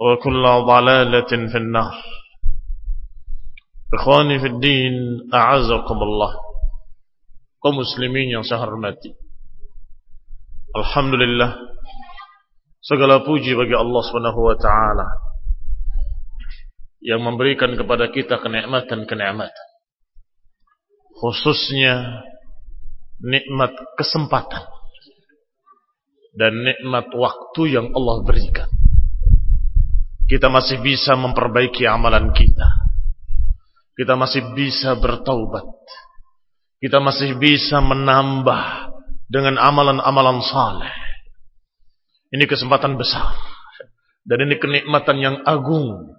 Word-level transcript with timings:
وكل 0.00 0.42
ضلالة 0.42 1.32
في 1.52 1.58
النار 1.58 1.94
إخواني 3.94 4.38
في 4.38 4.46
الدين 4.46 4.94
أعزكم 5.34 5.98
الله 6.02 6.32
kaum 7.56 7.82
muslimin 7.82 8.30
yang 8.30 8.46
saya 8.46 8.62
hormati 8.62 9.10
Alhamdulillah 10.76 11.56
segala 12.78 13.24
puji 13.26 13.56
bagi 13.58 13.74
Allah 13.74 14.02
Subhanahu 14.06 14.40
wa 14.46 14.54
taala 14.54 15.06
yang 17.02 17.24
memberikan 17.24 17.74
kepada 17.74 18.12
kita 18.12 18.38
kenikmatan-kenikmatan 18.38 19.66
khususnya 21.16 22.22
nikmat 23.24 23.72
kesempatan 23.96 24.68
dan 26.36 26.52
nikmat 26.52 27.08
waktu 27.16 27.62
yang 27.72 27.88
Allah 27.96 28.20
berikan. 28.22 28.68
Kita 30.31 30.47
masih 30.47 30.79
bisa 30.79 31.11
memperbaiki 31.19 31.83
amalan 31.83 32.31
kita. 32.31 32.63
Kita 33.99 34.15
masih 34.15 34.55
bisa 34.55 34.95
bertaubat. 34.95 35.67
Kita 36.79 37.03
masih 37.03 37.35
bisa 37.35 37.83
menambah 37.83 38.95
dengan 39.27 39.59
amalan-amalan 39.59 40.39
saleh. 40.39 40.95
Ini 42.31 42.47
kesempatan 42.47 42.95
besar. 42.95 43.35
Dan 44.23 44.47
ini 44.47 44.55
kenikmatan 44.55 45.19
yang 45.19 45.35
agung 45.43 46.15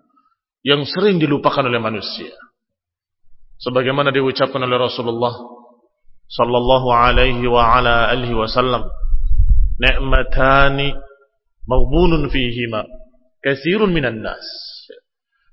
yang 0.60 0.84
sering 0.84 1.16
dilupakan 1.16 1.64
oleh 1.64 1.80
manusia. 1.80 2.36
Sebagaimana 3.64 4.12
diucapkan 4.12 4.60
oleh 4.60 4.76
Rasulullah 4.76 5.32
sallallahu 6.28 6.88
alaihi 6.92 7.48
wa 7.48 7.80
ala 7.80 8.12
alihi 8.12 8.36
wasallam 8.36 8.84
ni'matani 9.80 10.92
maghbunun 11.64 12.28
fihima 12.28 12.84
katsirun 13.42 13.90
minan 13.92 14.22
nas. 14.22 14.46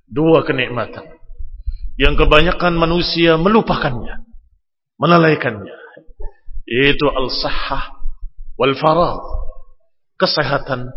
Dua 0.09 0.45
kenikmatan. 0.45 1.05
Yang 1.99 2.25
kebanyakan 2.25 2.79
manusia 2.79 3.35
melupakannya 3.35 4.23
melalaikannya. 4.95 5.75
Yaitu 6.69 7.09
al-sahhah 7.09 7.97
wal 8.55 8.77
faragh 8.77 9.25
kesehatan 10.15 10.87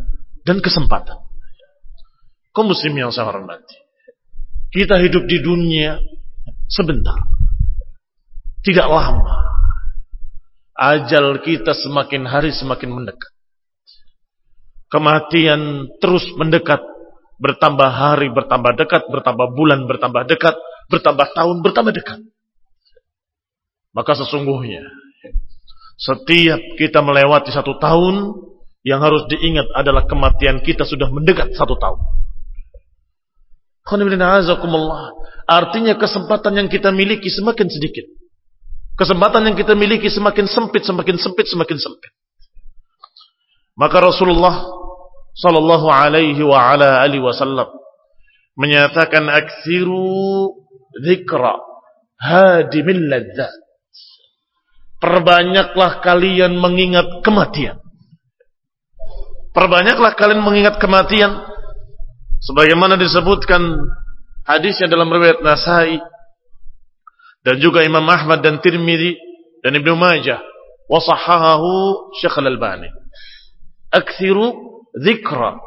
dan 0.47 0.63
kesempatan. 0.63 1.19
Kaum 2.53 2.69
muslim 2.69 2.93
yang 2.95 3.09
saya 3.09 3.33
hormati 3.33 3.83
kita 4.73 4.97
hidup 4.97 5.29
di 5.29 5.39
dunia 5.45 6.01
sebentar 6.65 7.21
tidak 8.65 8.89
lama 8.89 9.37
ajal 10.73 11.45
kita 11.45 11.77
semakin 11.77 12.25
hari 12.25 12.51
semakin 12.57 12.89
mendekat. 12.89 13.32
Kematian 14.93 15.89
terus 16.05 16.21
mendekat, 16.37 16.85
bertambah 17.41 17.89
hari 17.89 18.29
bertambah 18.29 18.77
dekat, 18.77 19.09
bertambah 19.09 19.57
bulan 19.57 19.89
bertambah 19.89 20.29
dekat, 20.29 20.53
bertambah 20.93 21.33
tahun 21.33 21.65
bertambah 21.65 21.97
dekat. 21.97 22.21
Maka 23.97 24.13
sesungguhnya 24.21 24.85
setiap 25.97 26.61
kita 26.77 27.01
melewati 27.01 27.49
satu 27.49 27.81
tahun 27.81 28.37
yang 28.85 29.01
harus 29.01 29.25
diingat 29.33 29.65
adalah 29.73 30.05
kematian 30.05 30.61
kita 30.61 30.85
sudah 30.85 31.09
mendekat 31.09 31.57
satu 31.57 31.73
tahun. 31.81 32.01
Artinya 35.49 35.95
kesempatan 35.97 36.53
yang 36.61 36.69
kita 36.69 36.93
miliki 36.93 37.33
semakin 37.33 37.67
sedikit. 37.67 38.07
Kesempatan 38.93 39.49
yang 39.49 39.57
kita 39.57 39.73
miliki 39.73 40.13
semakin 40.13 40.45
sempit, 40.47 40.85
semakin 40.85 41.17
sempit, 41.17 41.49
semakin 41.49 41.79
sempit. 41.81 42.13
Maka 43.73 44.05
Rasulullah 44.05 44.82
sallallahu 45.33 45.89
alaihi 45.89 46.41
wa 46.45 46.73
ala 46.73 47.01
alihi 47.05 47.25
wasallam 47.25 47.69
menyatakan 48.57 49.29
aksiru 49.33 50.53
dzikra 51.01 51.57
hadimil 52.21 53.09
ladzat. 53.09 53.53
Perbanyaklah 55.03 55.99
kalian 55.99 56.55
mengingat 56.63 57.27
kematian. 57.27 57.83
Perbanyaklah 59.51 60.15
kalian 60.15 60.41
mengingat 60.41 60.79
kematian 60.79 61.43
sebagaimana 62.41 62.95
disebutkan 62.97 63.83
hadisnya 64.47 64.89
dalam 64.89 65.11
riwayat 65.11 65.43
Nasai 65.43 65.99
dan 67.43 67.59
juga 67.59 67.83
Imam 67.83 68.07
Ahmad 68.07 68.41
dan 68.41 68.63
Tirmidzi 68.63 69.19
dan 69.61 69.75
Ibnu 69.75 69.99
Majah 69.99 70.41
wa 70.87 71.01
sahahahu 71.03 72.15
Syekh 72.23 72.39
Al-Albani. 72.39 72.89
Aktsiru 73.93 74.72
dzikra 74.97 75.59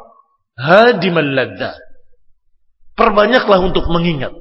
hadimal 0.56 1.30
ladzat. 1.34 1.86
Perbanyaklah 2.96 3.60
untuk 3.60 3.84
mengingat. 3.92 4.32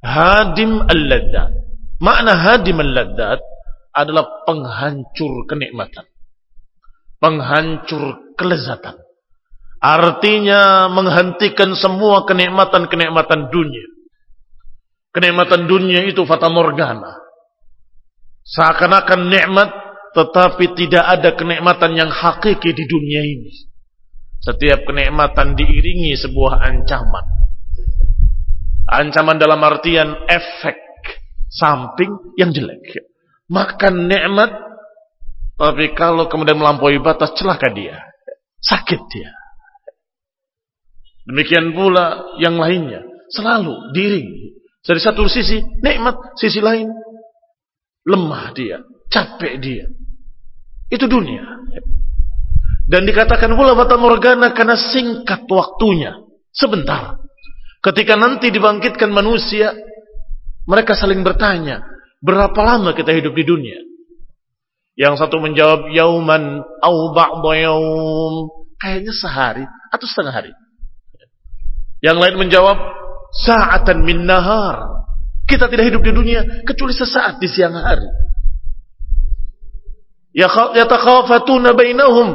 Hadim 0.00 0.80
al-laddat. 0.84 1.52
Makna 2.00 2.32
hadim 2.36 2.80
al-laddat 2.80 3.40
adalah 3.92 4.44
penghancur 4.48 5.44
kenikmatan. 5.44 6.08
Penghancur 7.20 8.34
kelezatan. 8.36 8.96
Artinya 9.84 10.88
menghentikan 10.88 11.76
semua 11.76 12.24
kenikmatan-kenikmatan 12.24 13.52
dunia. 13.52 13.86
Kenikmatan 15.12 15.68
dunia 15.68 16.08
itu 16.08 16.24
fata 16.24 16.48
morgana. 16.48 17.20
Seakan-akan 18.48 19.28
nikmat 19.28 19.70
tetapi 20.14 20.78
tidak 20.78 21.04
ada 21.04 21.34
kenikmatan 21.34 21.98
yang 21.98 22.10
hakiki 22.10 22.70
di 22.70 22.84
dunia 22.86 23.22
ini. 23.26 23.50
Setiap 24.40 24.86
kenikmatan 24.86 25.58
diiringi 25.58 26.14
sebuah 26.14 26.62
ancaman. 26.62 27.26
Ancaman 28.86 29.40
dalam 29.40 29.58
artian 29.64 30.28
efek 30.30 30.78
samping 31.50 32.36
yang 32.38 32.54
jelek. 32.54 32.80
Makan 33.50 34.06
nikmat 34.06 34.54
tapi 35.54 35.94
kalau 35.94 36.26
kemudian 36.26 36.58
melampaui 36.58 36.98
batas 37.02 37.34
celaka 37.34 37.70
dia. 37.70 37.98
Sakit 38.62 39.00
dia. 39.10 39.30
Demikian 41.24 41.72
pula 41.72 42.36
yang 42.38 42.58
lainnya. 42.60 43.02
Selalu 43.32 43.94
diring. 43.96 44.30
Dari 44.84 45.00
satu 45.00 45.24
sisi 45.24 45.64
nikmat, 45.80 46.36
sisi 46.36 46.60
lain 46.60 46.92
lemah 48.04 48.52
dia, 48.52 48.84
capek 49.08 49.56
dia. 49.56 49.88
Itu 50.92 51.08
dunia. 51.08 51.42
Dan 52.84 53.08
dikatakan 53.08 53.48
pula 53.56 53.72
Fata 53.72 53.96
Morgana 53.96 54.52
karena 54.52 54.76
singkat 54.76 55.48
waktunya. 55.48 56.20
Sebentar. 56.54 57.18
Ketika 57.80 58.14
nanti 58.16 58.48
dibangkitkan 58.52 59.10
manusia, 59.10 59.74
mereka 60.64 60.96
saling 60.96 61.20
bertanya, 61.20 61.84
berapa 62.24 62.56
lama 62.64 62.96
kita 62.96 63.12
hidup 63.12 63.36
di 63.36 63.44
dunia? 63.44 63.78
Yang 64.94 65.26
satu 65.26 65.42
menjawab, 65.42 65.90
yauman 65.90 66.62
au 66.80 66.96
ba'da 67.10 67.52
yaum. 67.58 68.34
Kayaknya 68.78 69.12
sehari 69.16 69.64
atau 69.90 70.06
setengah 70.06 70.32
hari. 70.32 70.52
Yang 72.04 72.18
lain 72.20 72.36
menjawab, 72.36 72.78
sa'atan 73.32 74.04
min 74.04 74.28
nahar. 74.28 75.04
Kita 75.44 75.68
tidak 75.68 75.92
hidup 75.92 76.04
di 76.04 76.12
dunia 76.14 76.40
kecuali 76.64 76.94
sesaat 76.96 77.40
di 77.42 77.48
siang 77.50 77.74
hari. 77.76 78.06
Yatakhafatuna 80.34 81.72
bainahum 81.78 82.34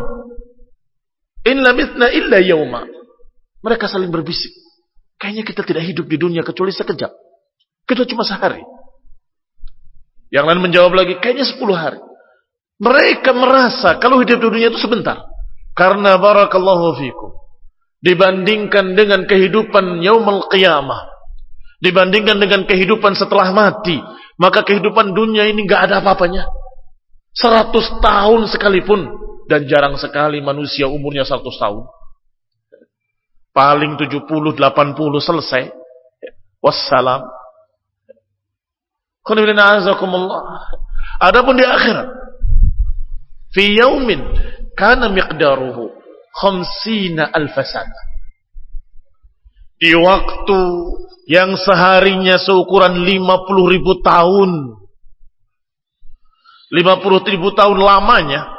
in 1.44 1.60
labithna 1.60 2.08
illa 2.10 2.40
yawma. 2.40 2.88
Mereka 3.60 3.92
saling 3.92 4.08
berbisik. 4.08 4.56
Kayaknya 5.20 5.44
kita 5.44 5.62
tidak 5.68 5.84
hidup 5.84 6.08
di 6.08 6.16
dunia 6.16 6.48
kecuali 6.48 6.72
sekejap. 6.72 7.12
Kita 7.84 8.08
cuma 8.08 8.24
sehari. 8.24 8.64
Yang 10.32 10.46
lain 10.48 10.62
menjawab 10.64 10.96
lagi, 10.96 11.20
kayaknya 11.20 11.44
sepuluh 11.44 11.76
hari. 11.76 12.00
Mereka 12.80 13.36
merasa 13.36 14.00
kalau 14.00 14.24
hidup 14.24 14.40
di 14.40 14.48
dunia 14.48 14.72
itu 14.72 14.80
sebentar. 14.80 15.20
Karena 15.76 16.16
barakallahu 16.16 16.96
fikum 16.96 17.36
dibandingkan 18.00 18.96
dengan 18.96 19.28
kehidupan 19.28 20.00
yaumul 20.00 20.48
qiyamah 20.48 21.12
dibandingkan 21.84 22.40
dengan 22.40 22.64
kehidupan 22.64 23.16
setelah 23.16 23.52
mati 23.52 24.00
maka 24.40 24.64
kehidupan 24.64 25.12
dunia 25.12 25.48
ini 25.52 25.68
nggak 25.68 25.92
ada 25.92 26.00
apa-apanya 26.00 26.48
seratus 27.34 27.88
tahun 28.00 28.48
sekalipun. 28.50 29.20
Dan 29.50 29.66
jarang 29.66 29.98
sekali 29.98 30.38
manusia 30.46 30.86
umurnya 30.86 31.26
seratus 31.26 31.58
tahun. 31.58 31.90
Paling 33.50 33.98
tujuh 33.98 34.30
puluh 34.30 34.54
delapan 34.54 34.94
puluh 34.94 35.18
selesai. 35.18 35.74
Wassalam. 36.62 37.26
Adapun 41.20 41.56
di 41.58 41.66
akhirat. 41.66 42.08
Fi 43.50 43.74
yaumin 43.74 44.22
kana 44.78 45.10
miqdaruhu 45.10 45.90
khamsina 46.38 47.34
alfasana. 47.34 48.00
Di 49.80 49.96
waktu 49.96 50.62
yang 51.30 51.56
seharinya 51.56 52.36
seukuran 52.42 53.00
50 53.06 53.74
ribu 53.74 54.04
tahun. 54.04 54.79
50 56.70 57.32
ribu 57.34 57.54
tahun 57.58 57.78
lamanya. 57.82 58.50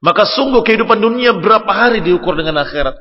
Maka 0.00 0.24
sungguh 0.24 0.64
kehidupan 0.64 1.00
dunia 1.00 1.36
berapa 1.36 1.68
hari 1.68 2.00
diukur 2.00 2.36
dengan 2.36 2.64
akhirat. 2.64 2.96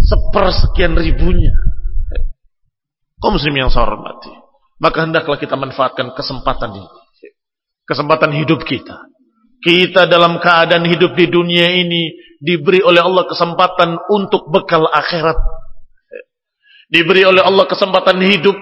Sepersekian 0.00 0.98
ribunya. 0.98 1.54
Kau 3.20 3.30
muslim 3.34 3.54
yang 3.54 3.70
saya 3.70 3.86
hormati. 3.86 4.32
Maka 4.80 5.06
hendaklah 5.06 5.38
kita 5.38 5.54
manfaatkan 5.54 6.14
kesempatan 6.16 6.72
ini 6.78 6.90
kesempatan 7.90 8.30
hidup 8.38 8.62
kita. 8.62 9.10
Kita 9.60 10.06
dalam 10.06 10.38
keadaan 10.38 10.86
hidup 10.86 11.18
di 11.18 11.26
dunia 11.26 11.66
ini 11.74 12.14
diberi 12.38 12.80
oleh 12.80 13.02
Allah 13.02 13.26
kesempatan 13.26 13.98
untuk 14.08 14.46
bekal 14.48 14.86
akhirat. 14.86 15.36
Diberi 16.90 17.22
oleh 17.22 17.40
Allah 17.40 17.70
kesempatan 17.70 18.18
hidup 18.18 18.54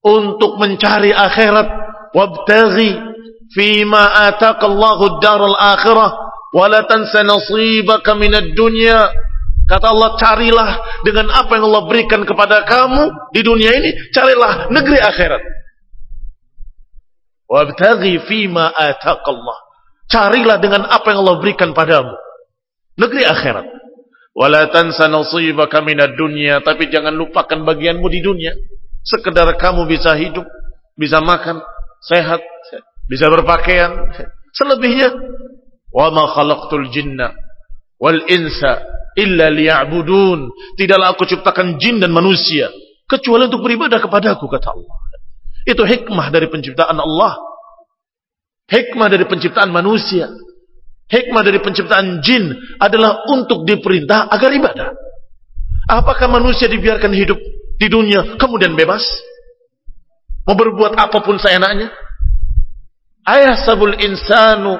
untuk 0.00 0.56
mencari 0.56 1.12
akhirat. 1.12 1.68
Wabtaghi 2.10 2.98
fima 3.54 4.32
ataka 4.32 4.66
Allahu 4.66 5.22
daral 5.22 5.54
akhirah 5.54 6.10
wa 6.50 6.66
la 6.66 6.82
tansa 6.88 7.22
nasibaka 7.22 8.16
minad 8.16 8.56
dunya. 8.56 9.12
Kata 9.70 9.86
Allah, 9.94 10.18
carilah 10.18 10.70
dengan 11.06 11.30
apa 11.30 11.54
yang 11.54 11.70
Allah 11.70 11.86
berikan 11.86 12.26
kepada 12.26 12.66
kamu 12.66 13.30
di 13.30 13.38
dunia 13.46 13.70
ini, 13.70 14.10
carilah 14.10 14.66
negeri 14.66 14.98
akhirat. 14.98 15.42
Wabtaghi 17.46 18.18
fima 18.26 18.74
ataqallah. 18.74 19.58
Carilah 20.10 20.58
dengan 20.58 20.90
apa 20.90 21.14
yang 21.14 21.22
Allah 21.22 21.38
berikan 21.38 21.70
padamu. 21.70 22.18
Negeri 22.98 23.22
akhirat. 23.22 23.66
Wala 24.40 24.72
tansa 24.72 25.04
nasibaka 25.12 25.84
minad 25.84 26.16
dunya, 26.16 26.64
tapi 26.64 26.88
jangan 26.88 27.12
lupakan 27.12 27.60
bagianmu 27.60 28.08
di 28.08 28.24
dunia. 28.24 28.56
Sekedar 29.04 29.52
kamu 29.60 29.84
bisa 29.84 30.16
hidup, 30.16 30.48
bisa 30.96 31.20
makan, 31.20 31.60
sehat, 32.00 32.40
bisa 33.04 33.28
berpakaian. 33.28 33.92
Selebihnya, 34.56 35.12
wa 35.92 36.08
ma 36.08 36.24
khalaqtul 36.32 36.88
jinna 36.88 37.36
wal 38.00 38.16
insa 38.32 38.80
illa 39.20 39.52
liya'budun. 39.52 40.48
Tidaklah 40.80 41.12
aku 41.12 41.28
ciptakan 41.28 41.76
jin 41.76 42.00
dan 42.00 42.08
manusia 42.08 42.72
kecuali 43.04 43.44
untuk 43.44 43.60
beribadah 43.60 44.00
kepadaku 44.00 44.48
kata 44.48 44.72
Allah. 44.72 44.96
Itu 45.68 45.84
hikmah 45.84 46.32
dari 46.32 46.48
penciptaan 46.48 46.96
Allah. 46.96 47.36
Hikmah 48.72 49.08
dari 49.12 49.28
penciptaan 49.28 49.68
manusia. 49.68 50.32
Hikmah 51.10 51.42
dari 51.42 51.58
penciptaan 51.58 52.22
jin 52.22 52.54
adalah 52.78 53.26
untuk 53.26 53.66
diperintah 53.66 54.30
agar 54.30 54.50
ibadah. 54.54 54.88
Apakah 55.90 56.30
manusia 56.30 56.70
dibiarkan 56.70 57.10
hidup 57.10 57.34
di 57.82 57.90
dunia 57.90 58.38
kemudian 58.38 58.78
bebas? 58.78 59.02
Mau 60.46 60.54
berbuat 60.54 60.94
apa 60.94 61.18
pun 61.18 61.34
seenaknya? 61.42 61.90
Ayah 63.26 63.58
sabul 63.66 63.98
insanu 63.98 64.78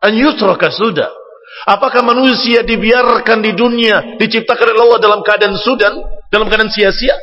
an 0.00 0.12
yutraka 0.16 0.72
sudah. 0.72 1.12
Apakah 1.68 2.00
manusia 2.00 2.64
dibiarkan 2.64 3.44
di 3.44 3.52
dunia 3.52 4.16
diciptakan 4.16 4.76
oleh 4.76 4.82
Allah 4.82 5.00
dalam 5.00 5.20
keadaan 5.20 5.56
sudan, 5.60 5.92
dalam 6.32 6.48
keadaan 6.48 6.72
sia-sia? 6.72 7.16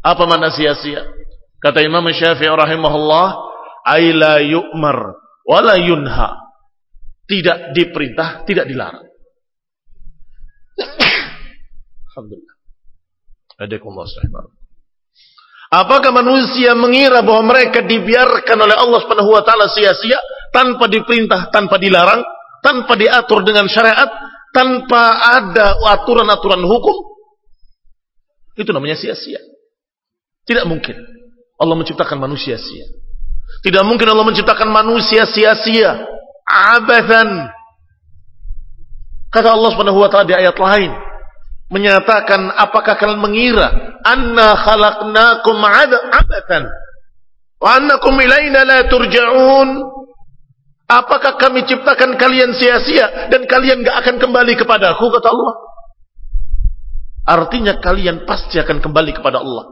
Apa 0.00 0.24
mana 0.24 0.48
sia-sia? 0.48 1.04
Kata 1.60 1.84
Imam 1.84 2.04
Syafi'i 2.08 2.48
rahimahullah, 2.48 3.26
"Aila 3.84 4.40
yu'mar 4.40 5.20
wala 5.44 5.76
yunha." 5.76 6.49
Tidak 7.30 7.70
diperintah, 7.70 8.42
tidak 8.42 8.66
dilarang. 8.66 9.06
Alhamdulillah. 12.10 12.54
Apakah 15.70 16.10
manusia 16.10 16.74
mengira 16.74 17.22
bahwa 17.22 17.54
mereka 17.54 17.86
dibiarkan 17.86 18.58
oleh 18.58 18.74
Allah 18.74 18.98
Subhanahu 19.06 19.30
wa 19.30 19.46
taala 19.46 19.70
sia-sia 19.70 20.18
tanpa 20.50 20.90
diperintah, 20.90 21.54
tanpa 21.54 21.78
dilarang, 21.78 22.26
tanpa 22.66 22.98
diatur 22.98 23.46
dengan 23.46 23.70
syariat, 23.70 24.10
tanpa 24.50 25.22
ada 25.38 25.78
aturan-aturan 25.94 26.66
hukum? 26.66 26.96
Itu 28.58 28.74
namanya 28.74 28.98
sia-sia. 28.98 29.38
Tidak 30.42 30.66
mungkin. 30.66 30.98
Allah 31.60 31.76
menciptakan 31.78 32.18
manusia 32.18 32.58
sia. 32.58 32.90
Tidak 33.62 33.84
mungkin 33.86 34.08
Allah 34.10 34.26
menciptakan 34.26 34.66
manusia 34.72 35.22
sia-sia. 35.28 36.02
Abathan. 36.50 37.46
Kata 39.30 39.54
Allah 39.54 39.70
Subhanahu 39.70 40.02
wa 40.02 40.10
taala 40.10 40.26
di 40.26 40.34
ayat 40.34 40.58
lain 40.58 40.90
menyatakan 41.70 42.50
apakah 42.50 42.98
kalian 42.98 43.22
mengira 43.22 43.94
anna 44.02 44.58
khalaqnakum 44.58 45.54
abathan 45.62 46.66
wa 47.62 47.78
annakum 47.78 48.18
ilaina 48.18 48.66
la 48.66 48.90
turja'un 48.90 50.00
Apakah 50.90 51.38
kami 51.38 51.62
ciptakan 51.70 52.18
kalian 52.18 52.50
sia-sia 52.58 53.30
dan 53.30 53.46
kalian 53.46 53.86
gak 53.86 54.02
akan 54.02 54.18
kembali 54.18 54.58
kepada 54.58 54.98
aku 54.98 55.06
kata 55.14 55.30
Allah. 55.30 55.54
Artinya 57.30 57.78
kalian 57.78 58.26
pasti 58.26 58.58
akan 58.58 58.82
kembali 58.82 59.14
kepada 59.14 59.38
Allah. 59.38 59.70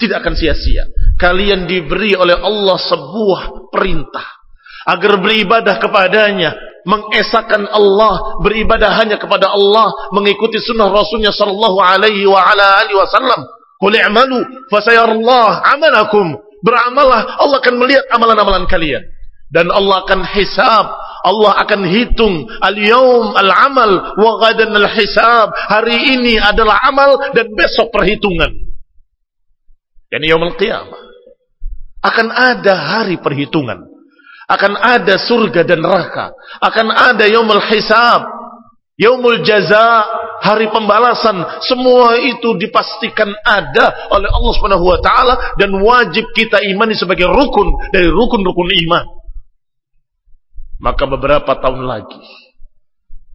Tidak 0.00 0.16
akan 0.16 0.32
sia-sia. 0.32 0.88
Kalian 1.20 1.68
diberi 1.68 2.16
oleh 2.16 2.40
Allah 2.40 2.80
sebuah 2.80 3.68
perintah. 3.68 4.24
Agar 4.84 5.16
beribadah 5.20 5.80
kepadanya. 5.80 6.52
Mengesahkan 6.84 7.64
Allah. 7.72 8.40
Beribadah 8.44 8.92
hanya 9.00 9.16
kepada 9.16 9.48
Allah. 9.48 10.12
Mengikuti 10.12 10.60
sunnah 10.60 10.92
Rasulnya 10.92 11.32
sallallahu 11.32 11.80
alaihi 11.80 12.28
wa 12.28 12.40
ala 12.40 12.84
alihi 12.84 12.96
wasallam. 12.96 13.40
Qul 13.80 13.96
i'malu 13.96 14.68
fasayarallah 14.68 15.64
amalakum. 15.76 16.36
Beramallah, 16.64 17.36
Allah 17.36 17.60
akan 17.60 17.74
melihat 17.76 18.08
amalan-amalan 18.08 18.64
kalian. 18.64 19.04
Dan 19.52 19.68
Allah 19.68 20.04
akan 20.08 20.24
hisab. 20.32 20.86
Allah 21.24 21.52
akan 21.64 21.80
hitung. 21.88 22.48
Al-yawm 22.60 23.32
al-amal 23.36 24.16
wa 24.20 24.32
gadan 24.44 24.72
al-hisab. 24.76 25.52
Hari 25.52 26.16
ini 26.20 26.36
adalah 26.36 26.84
amal 26.88 27.32
dan 27.32 27.48
besok 27.56 27.88
perhitungan. 27.92 28.52
Yani 30.12 30.28
yaumul 30.28 30.56
qiyamah. 30.60 31.00
Akan 32.04 32.28
ada 32.28 32.74
hari 32.76 33.16
perhitungan. 33.16 33.93
Akan 34.44 34.76
ada 34.76 35.16
surga 35.16 35.64
dan 35.64 35.80
neraka. 35.80 36.36
Akan 36.60 36.92
ada 36.92 37.24
yaumul 37.24 37.64
hisab. 37.64 38.24
Yaumul 38.94 39.42
jaza, 39.42 40.06
hari 40.44 40.68
pembalasan, 40.68 41.64
semua 41.64 42.20
itu 42.20 42.54
dipastikan 42.60 43.32
ada 43.42 44.10
oleh 44.12 44.28
Allah 44.28 44.52
Subhanahu 44.54 44.86
wa 44.86 45.00
taala 45.00 45.56
dan 45.56 45.72
wajib 45.80 46.28
kita 46.36 46.60
imani 46.62 46.92
sebagai 46.92 47.26
rukun 47.26 47.74
dari 47.90 48.06
rukun-rukun 48.06 48.68
iman. 48.86 49.04
Maka 50.84 51.08
beberapa 51.08 51.56
tahun 51.58 51.88
lagi 51.88 52.22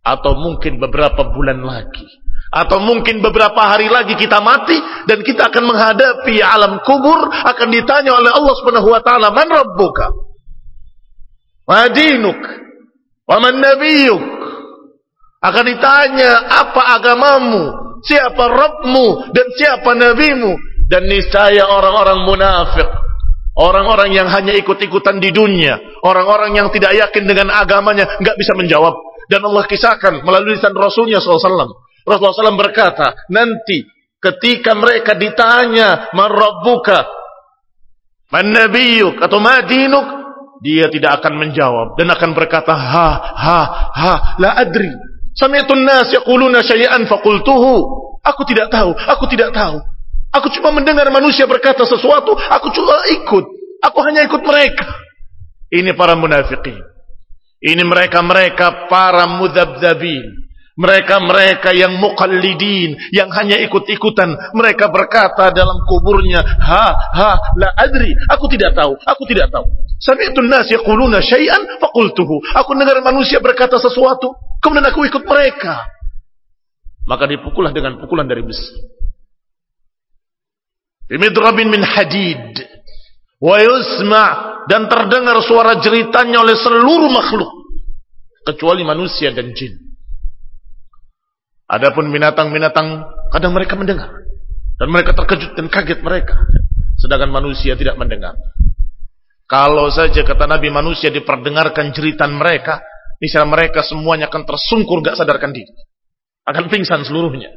atau 0.05 0.37
mungkin 0.37 0.79
beberapa 0.79 1.27
bulan 1.27 1.59
lagi 1.65 2.07
atau 2.49 2.81
mungkin 2.81 3.21
beberapa 3.21 3.61
hari 3.61 3.89
lagi 3.89 4.17
kita 4.17 4.41
mati 4.41 4.77
dan 5.05 5.21
kita 5.21 5.53
akan 5.53 5.63
menghadapi 5.69 6.41
alam 6.41 6.81
kubur 6.81 7.29
akan 7.29 7.67
ditanya 7.67 8.15
oleh 8.15 8.31
Allah 8.33 8.53
Subhanahu 8.57 8.89
wa 8.89 9.01
taala, 9.01 9.33
"Man 9.33 9.49
rabbuka?" 9.49 10.28
"Wa 11.69 11.85
dinuk?" 11.93 12.41
"Wa 13.29 13.37
man 13.37 13.61
nabiyyuk?" 13.61 14.41
Akan 15.39 15.63
ditanya 15.69 16.51
apa 16.51 16.99
agamamu, 16.99 17.63
siapa 18.03 18.43
Rabbmu 18.43 19.31
dan 19.31 19.47
siapa 19.55 19.95
nabimu 19.95 20.51
dan 20.91 21.07
niscaya 21.07 21.63
orang-orang 21.63 22.27
munafik, 22.27 22.89
orang-orang 23.55 24.11
yang 24.11 24.27
hanya 24.27 24.51
ikut-ikutan 24.59 25.23
di 25.23 25.31
dunia, 25.31 25.79
orang-orang 26.03 26.59
yang 26.59 26.67
tidak 26.75 26.91
yakin 26.91 27.23
dengan 27.23 27.55
agamanya 27.55 28.19
nggak 28.19 28.35
bisa 28.35 28.51
menjawab. 28.51 28.99
Dan 29.29 29.45
Allah 29.45 29.63
kisahkan 29.69 30.25
melalui 30.25 30.57
lisan 30.57 30.73
Rasulnya 30.73 31.21
SAW. 31.21 31.39
Rasulullah 32.01 32.33
SAW 32.33 32.57
berkata, 32.57 33.13
nanti 33.29 33.85
ketika 34.17 34.73
mereka 34.73 35.13
ditanya, 35.13 36.09
Man 36.17 36.33
Rabbuka, 36.33 36.99
Man 38.33 38.49
Nabiyuk, 38.49 39.21
atau 39.21 39.37
Madinuk, 39.37 40.18
dia 40.59 40.91
tidak 40.91 41.23
akan 41.23 41.39
menjawab 41.39 41.95
dan 41.95 42.11
akan 42.11 42.31
berkata, 42.35 42.75
Ha, 42.75 43.09
ha, 43.35 43.59
ha, 43.95 44.13
la 44.39 44.59
adri. 44.59 44.91
Sami'tun 45.35 45.87
nas 45.87 46.11
yaquluna 46.11 46.59
syai'an 46.63 47.07
faqultuhu. 47.07 47.75
Aku 48.19 48.43
tidak 48.43 48.67
tahu, 48.67 48.91
aku 48.91 49.25
tidak 49.31 49.55
tahu. 49.55 49.79
Aku 50.29 50.47
cuma 50.53 50.69
mendengar 50.75 51.07
manusia 51.09 51.49
berkata 51.49 51.87
sesuatu, 51.87 52.35
aku 52.35 52.67
cuma 52.75 52.95
ikut. 53.17 53.45
Aku 53.79 53.97
hanya 54.03 54.27
ikut 54.27 54.43
mereka. 54.43 54.85
Ini 55.71 55.95
para 55.95 56.13
munafikin. 56.19 56.77
Ini 57.59 57.83
mereka-mereka 57.83 58.91
para 58.91 59.25
mudabdabin. 59.25 60.48
Mereka-mereka 60.79 61.75
yang 61.75 61.99
muqallidin, 61.99 62.95
yang 63.11 63.27
hanya 63.35 63.59
ikut-ikutan. 63.67 64.55
Mereka 64.55 64.87
berkata 64.87 65.51
dalam 65.51 65.83
kuburnya, 65.83 66.39
ha, 66.39 66.95
ha, 66.95 67.31
la 67.59 67.75
adri. 67.75 68.15
Aku 68.31 68.47
tidak 68.47 68.79
tahu, 68.79 68.95
aku 68.95 69.27
tidak 69.27 69.51
tahu. 69.51 69.67
Sami'tun 69.99 70.47
nas 70.47 70.71
yaquluna 70.71 71.19
syai'an 71.19 71.83
faqultuhu. 71.83 72.39
Aku 72.55 72.71
dengar 72.79 73.03
manusia 73.03 73.43
berkata 73.43 73.75
sesuatu, 73.75 74.31
kemudian 74.63 74.87
aku 74.87 75.03
ikut 75.03 75.27
mereka. 75.27 75.83
Maka 77.03 77.27
dipukullah 77.27 77.75
dengan 77.75 77.99
pukulan 77.99 78.23
dari 78.23 78.39
besi. 78.39 78.79
Bimidrabin 81.11 81.67
min 81.67 81.83
hadid. 81.83 82.55
Wa 83.43 83.59
yusma' 83.59 84.63
dan 84.71 84.87
terdengar 84.87 85.43
suara 85.43 85.83
jeritannya 85.83 86.39
oleh 86.39 86.55
seluruh 86.55 87.11
makhluk 87.11 87.51
kecuali 88.47 88.87
manusia 88.87 89.35
dan 89.35 89.51
jin. 89.51 89.88
Adapun 91.69 92.09
binatang-binatang 92.09 93.05
kadang 93.29 93.53
mereka 93.53 93.77
mendengar 93.77 94.09
dan 94.81 94.89
mereka 94.89 95.13
terkejut 95.13 95.53
dan 95.53 95.69
kaget 95.69 96.01
mereka. 96.01 96.33
Sedangkan 96.97 97.29
manusia 97.29 97.77
tidak 97.77 97.93
mendengar. 97.93 98.33
Kalau 99.45 99.85
saja 99.93 100.25
kata 100.25 100.49
Nabi 100.49 100.73
manusia 100.73 101.13
diperdengarkan 101.13 101.93
jeritan 101.93 102.33
mereka, 102.33 102.81
misalnya 103.21 103.53
mereka 103.53 103.85
semuanya 103.85 104.33
akan 104.33 104.49
tersungkur 104.49 105.05
gak 105.05 105.21
sadarkan 105.21 105.53
diri. 105.53 105.69
Akan 106.41 106.73
pingsan 106.73 107.05
seluruhnya. 107.05 107.53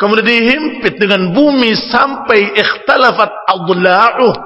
Kemudian 0.00 0.24
dihimpit 0.24 0.96
dengan 0.96 1.36
bumi 1.36 1.76
sampai 1.76 2.56
ikhtalafat 2.56 3.30
adla'uh. 3.44 4.36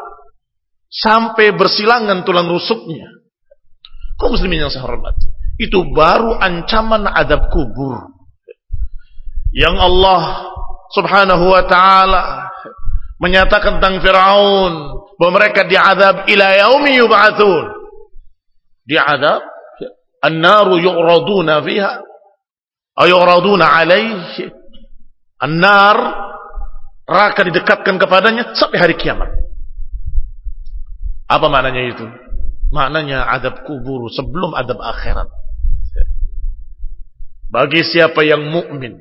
Sampai 0.91 1.55
bersilangan 1.55 2.27
tulang 2.27 2.51
rusuknya. 2.51 3.11
Kau 4.19 4.31
muslimin 4.31 4.67
yang 4.67 4.71
saya 4.71 4.87
hormati 4.87 5.34
itu 5.59 5.87
baru 5.95 6.35
ancaman 6.39 7.07
adab 7.07 7.47
kubur. 7.55 8.11
Yang 9.55 9.77
Allah 9.79 10.23
subhanahu 10.91 11.45
wa 11.47 11.63
ta'ala 11.63 12.51
menyatakan 13.23 13.79
tentang 13.79 14.03
Fir'aun 14.03 14.73
bahwa 15.15 15.33
mereka 15.39 15.63
diadab 15.63 16.27
ila 16.27 16.47
yaumi 16.59 16.99
yub'atsun 16.99 17.71
diadab 18.83 19.47
an-naru 20.27 20.83
yu'raduna 20.83 21.63
fiha? 21.63 22.03
Ay 22.99 23.11
yu'raduna 23.15 23.65
alaihi 23.79 24.51
an-nar? 25.39 25.99
Neraka 27.05 27.45
didekatkan 27.45 28.01
kepadanya 28.01 28.57
sampai 28.57 28.81
hari 28.81 28.97
kiamat. 28.97 29.29
Apa 31.29 31.53
maknanya 31.53 31.93
itu? 31.93 32.07
Maknanya 32.73 33.29
adab 33.29 33.61
kubur 33.69 34.09
sebelum 34.09 34.57
adab 34.57 34.81
akhirat 34.81 35.29
bagi 37.55 37.87
siapa 37.87 38.27
yang 38.27 38.51
mukmin, 38.51 38.99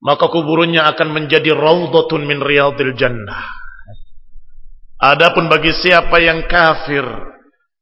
maka 0.00 0.32
kuburannya 0.32 0.80
akan 0.80 1.12
menjadi 1.12 1.52
raudhatun 1.52 2.24
min 2.24 2.40
riyadil 2.40 2.96
jannah. 2.96 3.44
Adapun 4.96 5.52
bagi 5.52 5.76
siapa 5.76 6.16
yang 6.24 6.48
kafir, 6.48 7.04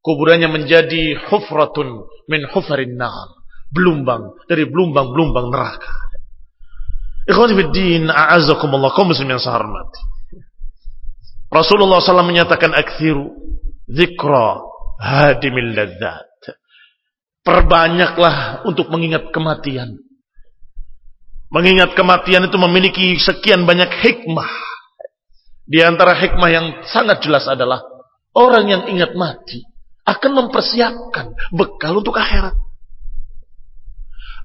kuburannya 0.02 0.50
menjadi 0.50 1.14
hufratun 1.30 2.11
min 2.26 2.42
hufarin 2.50 2.99
nar, 2.99 3.38
belumbang 3.70 4.35
dari 4.50 4.66
belumbang-belumbang 4.66 5.47
neraka. 5.47 5.94
Ikhwan 7.30 7.54
fiddin, 7.54 8.11
a'azakumullah, 8.11 8.90
kaum 8.99 9.14
muslim 9.14 9.30
yang 9.30 9.38
saya 9.38 9.62
hormati. 9.62 10.00
Rasulullah 11.49 12.00
SAW 12.00 12.25
menyatakan 12.28 12.73
akthiru 12.76 13.30
zikra 13.88 14.58
hadimil 15.00 15.70
ladzat. 15.76 16.27
Perbanyaklah 17.42 18.66
untuk 18.68 18.92
mengingat 18.92 19.30
kematian. 19.33 19.99
Mengingat 21.49 21.97
kematian 21.97 22.45
itu 22.45 22.59
memiliki 22.61 23.16
sekian 23.16 23.64
banyak 23.64 23.88
hikmah. 23.88 24.50
Di 25.68 25.80
antara 25.85 26.16
hikmah 26.16 26.50
yang 26.52 26.66
sangat 26.88 27.25
jelas 27.25 27.49
adalah 27.49 27.80
orang 28.37 28.64
yang 28.68 28.83
ingat 28.88 29.16
mati 29.16 29.64
akan 30.09 30.33
mempersiapkan 30.45 31.37
bekal 31.52 32.00
untuk 32.00 32.16
akhirat. 32.16 32.57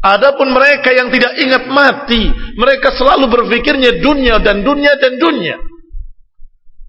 Adapun 0.03 0.51
mereka 0.51 0.91
yang 0.91 1.07
tidak 1.07 1.31
ingat 1.39 1.63
mati, 1.71 2.27
mereka 2.59 2.91
selalu 2.91 3.31
berpikirnya 3.31 4.03
dunia 4.03 4.35
dan 4.43 4.59
dunia 4.59 4.99
dan 4.99 5.15
dunia. 5.15 5.55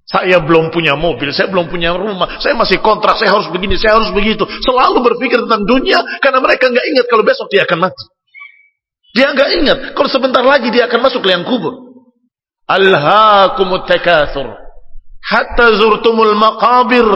Saya 0.04 0.36
belum 0.44 0.68
punya 0.68 1.00
mobil, 1.00 1.32
saya 1.32 1.48
belum 1.48 1.72
punya 1.72 1.96
rumah, 1.96 2.36
saya 2.36 2.52
masih 2.52 2.76
kontrak, 2.84 3.16
saya 3.16 3.32
harus 3.32 3.48
begini, 3.48 3.80
saya 3.80 3.96
harus 3.96 4.12
begitu. 4.12 4.44
Selalu 4.60 5.00
berpikir 5.00 5.40
tentang 5.48 5.64
dunia 5.64 5.96
karena 6.20 6.44
mereka 6.44 6.68
nggak 6.68 6.86
ingat 6.92 7.06
kalau 7.08 7.24
besok 7.24 7.48
dia 7.48 7.64
akan 7.64 7.88
mati. 7.88 8.04
Dia 9.16 9.32
nggak 9.32 9.50
ingat 9.64 9.78
kalau 9.96 10.08
sebentar 10.12 10.44
lagi 10.44 10.68
dia 10.68 10.84
akan 10.92 11.00
masuk 11.08 11.24
liang 11.24 11.48
kubur. 11.48 11.72
Alhaakumut 12.68 13.88
hatta 15.24 15.66
zurtumul 15.80 16.36
maqabir. 16.36 17.08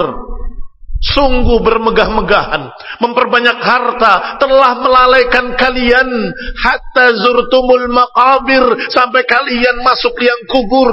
Sungguh 0.99 1.63
bermegah-megahan, 1.63 2.75
memperbanyak 2.99 3.59
harta 3.63 4.35
telah 4.43 4.83
melalaikan 4.83 5.55
kalian 5.55 6.11
hatta 6.59 7.15
zurtumul 7.23 7.87
maqabir 7.87 8.65
sampai 8.91 9.23
kalian 9.23 9.79
masuk 9.87 10.17
liang 10.19 10.43
kubur. 10.51 10.91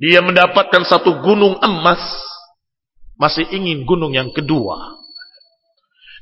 Dia 0.00 0.20
mendapatkan 0.24 0.82
satu 0.86 1.20
gunung 1.20 1.58
emas. 1.60 2.00
masih 3.12 3.46
ingin 3.54 3.86
gunung 3.86 4.10
yang 4.10 4.34
kedua. 4.34 4.98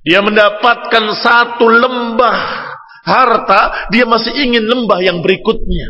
Dia 0.05 0.21
mendapatkan 0.21 1.05
satu 1.17 1.65
lembah 1.65 2.39
harta, 3.05 3.89
dia 3.89 4.05
masih 4.05 4.37
ingin 4.37 4.69
lembah 4.69 5.01
yang 5.01 5.25
berikutnya. 5.25 5.89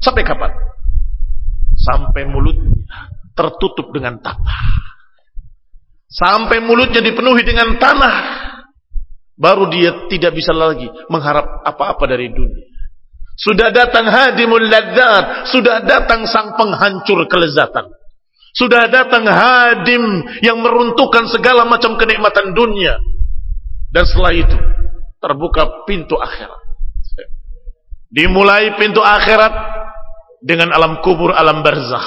Sampai 0.00 0.24
kapan? 0.24 0.48
Sampai 1.76 2.24
mulutnya 2.24 2.72
tertutup 3.36 3.90
dengan 3.92 4.16
tanah. 4.22 4.60
Sampai 6.08 6.62
mulutnya 6.62 7.02
dipenuhi 7.02 7.42
dengan 7.42 7.74
tanah. 7.76 8.16
Baru 9.34 9.66
dia 9.66 10.06
tidak 10.06 10.38
bisa 10.38 10.54
lagi 10.54 10.86
mengharap 11.10 11.66
apa-apa 11.66 12.06
dari 12.06 12.30
dunia. 12.30 12.63
Sudah 13.34 13.74
datang 13.74 14.06
hadimul 14.06 14.70
ladzat, 14.70 15.50
sudah 15.50 15.82
datang 15.82 16.22
sang 16.30 16.54
penghancur 16.54 17.26
kelezatan. 17.26 17.90
Sudah 18.54 18.86
datang 18.86 19.26
hadim 19.26 20.22
yang 20.38 20.62
meruntuhkan 20.62 21.26
segala 21.26 21.66
macam 21.66 21.98
kenikmatan 21.98 22.54
dunia. 22.54 22.94
Dan 23.90 24.06
setelah 24.06 24.30
itu 24.30 24.54
terbuka 25.18 25.82
pintu 25.90 26.14
akhirat. 26.14 26.62
Dimulai 28.14 28.78
pintu 28.78 29.02
akhirat 29.02 29.54
dengan 30.38 30.70
alam 30.70 31.02
kubur, 31.02 31.34
alam 31.34 31.66
barzakh. 31.66 32.06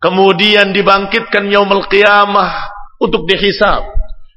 Kemudian 0.00 0.72
dibangkitkan 0.72 1.52
yaumul 1.52 1.84
qiyamah 1.92 2.72
untuk 2.96 3.28
dihisab. 3.28 3.84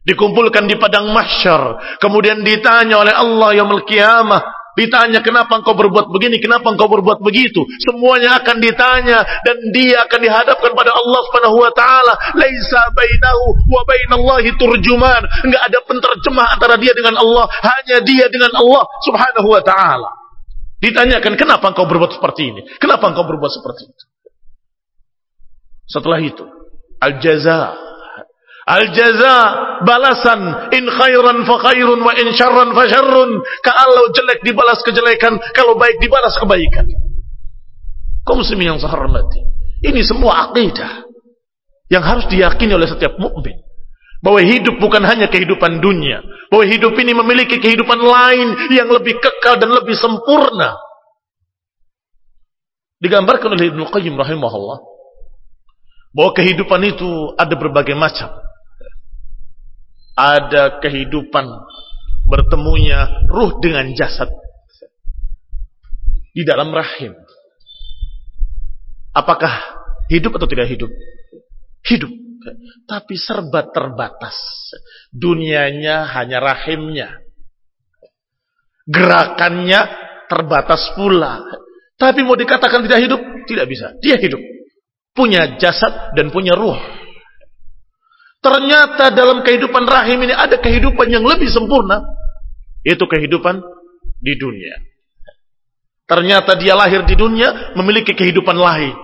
Dikumpulkan 0.04 0.68
di 0.68 0.76
padang 0.76 1.08
mahsyar. 1.16 1.96
Kemudian 2.04 2.44
ditanya 2.44 3.00
oleh 3.00 3.16
Allah 3.16 3.56
yaumul 3.56 3.88
qiyamah 3.88 4.61
Ditanya 4.72 5.20
kenapa 5.20 5.60
engkau 5.60 5.76
berbuat 5.76 6.08
begini, 6.12 6.40
kenapa 6.40 6.72
engkau 6.72 6.88
berbuat 6.88 7.20
begitu. 7.20 7.68
Semuanya 7.84 8.40
akan 8.40 8.58
ditanya 8.64 9.20
dan 9.44 9.58
dia 9.76 10.08
akan 10.08 10.20
dihadapkan 10.24 10.72
pada 10.72 10.92
Allah 10.96 11.20
Subhanahu 11.28 11.58
wa 11.60 11.72
taala. 11.76 12.14
Laisa 12.40 12.82
bainahu 12.96 13.44
wa 13.68 13.82
bainallahi 13.84 14.50
turjuman. 14.56 15.22
Enggak 15.44 15.64
ada 15.68 15.80
penterjemah 15.84 16.48
antara 16.56 16.76
dia 16.80 16.96
dengan 16.96 17.20
Allah, 17.20 17.52
hanya 17.52 17.98
dia 18.04 18.26
dengan 18.32 18.52
Allah 18.56 18.84
Subhanahu 19.04 19.48
wa 19.52 19.62
taala. 19.64 20.12
Ditanyakan 20.82 21.38
kenapa 21.38 21.70
engkau 21.70 21.86
berbuat 21.86 22.18
seperti 22.18 22.42
ini? 22.56 22.62
Kenapa 22.80 23.12
engkau 23.12 23.28
berbuat 23.28 23.52
seperti 23.54 23.86
itu? 23.86 24.06
Setelah 25.86 26.24
itu, 26.24 26.48
al-jaza 28.72 29.12
Al-jaza 29.12 29.36
balasan 29.84 30.42
in 30.72 30.86
khairan 30.88 31.44
fa 31.44 31.56
khairun 31.60 32.00
wa 32.00 32.14
in 32.16 32.32
syarran 32.38 32.72
fa 32.72 32.84
syarrun. 32.88 33.42
Kalau 33.66 34.04
jelek 34.14 34.46
dibalas 34.46 34.80
kejelekan, 34.86 35.38
kalau 35.52 35.76
baik 35.76 36.00
dibalas 36.00 36.38
kebaikan. 36.38 36.88
Kau 38.22 38.38
muslimin 38.38 38.76
yang 38.76 38.80
saya 38.80 38.94
hormati. 38.94 39.42
Ini 39.82 40.06
semua 40.06 40.50
akidah 40.50 41.10
yang 41.90 42.06
harus 42.06 42.30
diyakini 42.30 42.78
oleh 42.78 42.86
setiap 42.86 43.18
mukmin. 43.18 43.58
Bahwa 44.22 44.38
hidup 44.38 44.78
bukan 44.78 45.02
hanya 45.02 45.34
kehidupan 45.34 45.82
dunia. 45.82 46.22
Bahwa 46.54 46.62
hidup 46.70 46.94
ini 47.02 47.18
memiliki 47.18 47.58
kehidupan 47.58 47.98
lain 47.98 48.48
yang 48.70 48.86
lebih 48.94 49.18
kekal 49.18 49.58
dan 49.58 49.74
lebih 49.74 49.98
sempurna. 49.98 50.78
Digambarkan 53.02 53.58
oleh 53.58 53.74
Ibnu 53.74 53.90
Qayyim 53.90 54.14
rahimahullah 54.14 54.78
bahwa 56.12 56.32
kehidupan 56.38 56.82
itu 56.86 57.34
ada 57.40 57.56
berbagai 57.56 57.98
macam 57.98 58.30
ada 60.16 60.80
kehidupan 60.84 61.46
bertemunya 62.28 63.28
ruh 63.28 63.60
dengan 63.60 63.92
jasad 63.96 64.30
di 66.32 66.44
dalam 66.48 66.72
rahim. 66.72 67.12
Apakah 69.12 69.52
hidup 70.08 70.40
atau 70.40 70.48
tidak 70.48 70.72
hidup? 70.72 70.92
Hidup. 71.84 72.12
Tapi 72.88 73.20
serba 73.20 73.68
terbatas. 73.70 74.36
Dunianya 75.12 76.08
hanya 76.16 76.40
rahimnya. 76.40 77.20
Gerakannya 78.88 79.82
terbatas 80.32 80.96
pula. 80.96 81.44
Tapi 82.00 82.24
mau 82.24 82.40
dikatakan 82.40 82.82
tidak 82.88 83.04
hidup? 83.04 83.22
Tidak 83.46 83.66
bisa. 83.68 83.94
Dia 84.00 84.16
hidup. 84.16 84.40
Punya 85.12 85.60
jasad 85.60 86.16
dan 86.16 86.32
punya 86.32 86.56
ruh. 86.56 86.80
Ternyata 88.42 89.14
dalam 89.14 89.46
kehidupan 89.46 89.86
rahim 89.86 90.26
ini 90.26 90.34
ada 90.34 90.58
kehidupan 90.58 91.14
yang 91.14 91.22
lebih 91.22 91.46
sempurna. 91.54 92.02
Itu 92.82 93.06
kehidupan 93.06 93.62
di 94.18 94.34
dunia. 94.34 94.82
Ternyata 96.10 96.58
dia 96.58 96.74
lahir 96.74 97.06
di 97.06 97.14
dunia 97.14 97.78
memiliki 97.78 98.18
kehidupan 98.18 98.58
lain. 98.58 98.98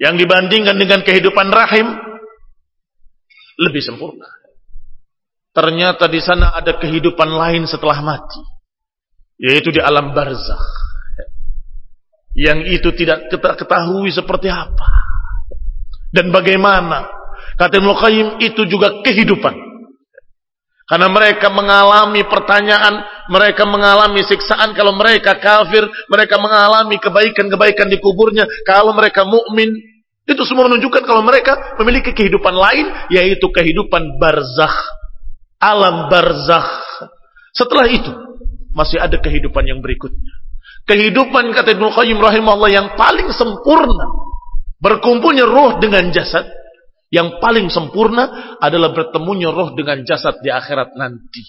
Yang 0.00 0.24
dibandingkan 0.24 0.80
dengan 0.80 1.04
kehidupan 1.04 1.52
rahim 1.52 1.86
lebih 3.60 3.84
sempurna. 3.84 4.24
Ternyata 5.52 6.08
di 6.08 6.24
sana 6.24 6.56
ada 6.56 6.80
kehidupan 6.80 7.28
lain 7.28 7.68
setelah 7.68 8.00
mati. 8.00 8.40
Yaitu 9.36 9.68
di 9.68 9.84
alam 9.84 10.16
barzakh. 10.16 10.64
Yang 12.32 12.80
itu 12.80 12.88
tidak 12.96 13.28
ketahui 13.28 14.08
seperti 14.08 14.48
apa. 14.48 14.88
Dan 16.08 16.32
bagaimana 16.32 17.19
Kata 17.60 17.76
Ibnu 17.76 17.92
Qayyim 17.92 18.28
itu 18.40 18.64
juga 18.64 19.04
kehidupan. 19.04 19.52
Karena 20.88 21.12
mereka 21.12 21.52
mengalami 21.52 22.24
pertanyaan, 22.24 23.04
mereka 23.28 23.68
mengalami 23.68 24.24
siksaan 24.24 24.72
kalau 24.72 24.96
mereka 24.96 25.36
kafir, 25.36 25.84
mereka 26.08 26.40
mengalami 26.40 26.96
kebaikan-kebaikan 26.96 27.92
di 27.92 28.00
kuburnya 28.00 28.48
kalau 28.64 28.96
mereka 28.96 29.28
mukmin. 29.28 29.76
Itu 30.24 30.48
semua 30.48 30.72
menunjukkan 30.72 31.04
kalau 31.04 31.20
mereka 31.20 31.76
memiliki 31.76 32.16
kehidupan 32.16 32.56
lain 32.56 32.86
yaitu 33.12 33.44
kehidupan 33.52 34.16
barzakh, 34.16 34.76
alam 35.60 36.08
barzakh. 36.08 36.70
Setelah 37.52 37.86
itu 37.92 38.10
masih 38.72 39.04
ada 39.04 39.20
kehidupan 39.20 39.68
yang 39.68 39.84
berikutnya. 39.84 40.32
Kehidupan 40.88 41.52
kata 41.52 41.76
Ibnu 41.76 41.92
Qayyim 41.92 42.18
rahimahullah 42.18 42.72
yang 42.72 42.88
paling 42.96 43.28
sempurna. 43.36 44.08
Berkumpulnya 44.80 45.44
roh 45.44 45.76
dengan 45.76 46.08
jasad 46.08 46.59
yang 47.10 47.42
paling 47.42 47.66
sempurna 47.66 48.56
adalah 48.62 48.94
bertemunya 48.94 49.50
roh 49.50 49.74
dengan 49.74 50.06
jasad 50.06 50.38
di 50.40 50.50
akhirat 50.50 50.94
nanti. 50.94 51.42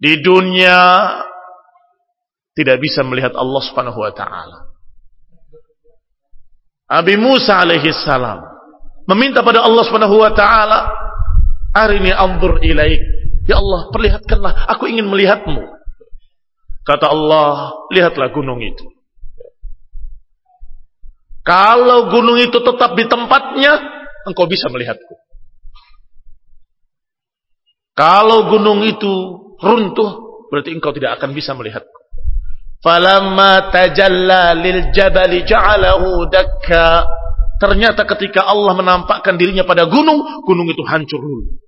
Di 0.00 0.18
dunia 0.24 1.12
tidak 2.56 2.80
bisa 2.80 3.04
melihat 3.04 3.36
Allah 3.36 3.62
Subhanahu 3.62 4.00
wa 4.00 4.12
taala. 4.16 4.58
Abi 6.88 7.20
Musa 7.20 7.60
alaihi 7.60 7.92
salam 7.92 8.40
meminta 9.04 9.44
pada 9.44 9.60
Allah 9.60 9.84
Subhanahu 9.84 10.16
wa 10.16 10.32
taala, 10.32 10.88
"Arini 11.76 12.12
anzur 12.12 12.64
ilaik." 12.64 13.00
Ya 13.44 13.60
Allah, 13.60 13.92
perlihatkanlah, 13.92 14.72
aku 14.72 14.88
ingin 14.88 15.04
melihatmu. 15.04 15.60
Kata 16.84 17.12
Allah, 17.12 17.76
lihatlah 17.92 18.32
gunung 18.32 18.60
itu. 18.64 18.88
Kalau 21.44 22.08
gunung 22.08 22.40
itu 22.40 22.56
tetap 22.56 22.96
di 22.96 23.04
tempatnya, 23.04 24.03
engkau 24.28 24.48
bisa 24.48 24.68
melihatku. 24.72 25.14
Kalau 27.94 28.50
gunung 28.50 28.82
itu 28.82 29.12
runtuh, 29.62 30.44
berarti 30.50 30.74
engkau 30.74 30.90
tidak 30.90 31.20
akan 31.20 31.30
bisa 31.30 31.54
melihatku. 31.54 31.98
Falamma 32.82 33.72
tajalla 33.72 34.52
lil 34.58 34.92
jabali 34.92 35.46
ja'alahu 35.46 36.28
dakka. 36.28 37.06
Ternyata 37.56 38.04
ketika 38.04 38.44
Allah 38.44 38.76
menampakkan 38.76 39.40
dirinya 39.40 39.64
pada 39.64 39.88
gunung, 39.88 40.44
gunung 40.44 40.68
itu 40.68 40.82
hancur 40.84 41.22
dulu. 41.22 41.64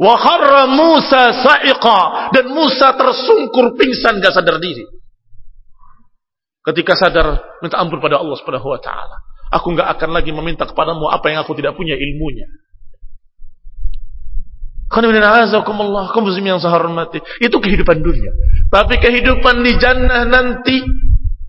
Wa 0.00 0.16
kharra 0.16 0.64
Musa 0.70 1.30
sa'iqa 1.44 2.32
dan 2.32 2.50
Musa 2.50 2.94
tersungkur 2.96 3.76
pingsan 3.76 4.22
gak 4.22 4.32
sadar 4.32 4.56
diri. 4.58 4.86
Ketika 6.62 6.94
sadar 6.94 7.58
minta 7.60 7.76
ampun 7.82 7.98
pada 7.98 8.22
Allah 8.22 8.38
Subhanahu 8.38 8.70
wa 8.70 8.80
taala. 8.80 9.18
Aku 9.52 9.76
nggak 9.76 9.88
akan 9.98 10.10
lagi 10.16 10.32
meminta 10.32 10.64
kepadamu 10.64 11.12
apa 11.12 11.28
yang 11.28 11.44
aku 11.44 11.52
tidak 11.52 11.76
punya 11.76 11.92
ilmunya. 11.92 12.48
yang 16.52 16.60
saya 16.60 16.76
hormati. 16.76 17.20
Itu 17.40 17.60
kehidupan 17.60 18.04
dunia. 18.04 18.32
Tapi 18.68 19.00
kehidupan 19.00 19.64
di 19.64 19.72
jannah 19.80 20.28
nanti 20.28 20.84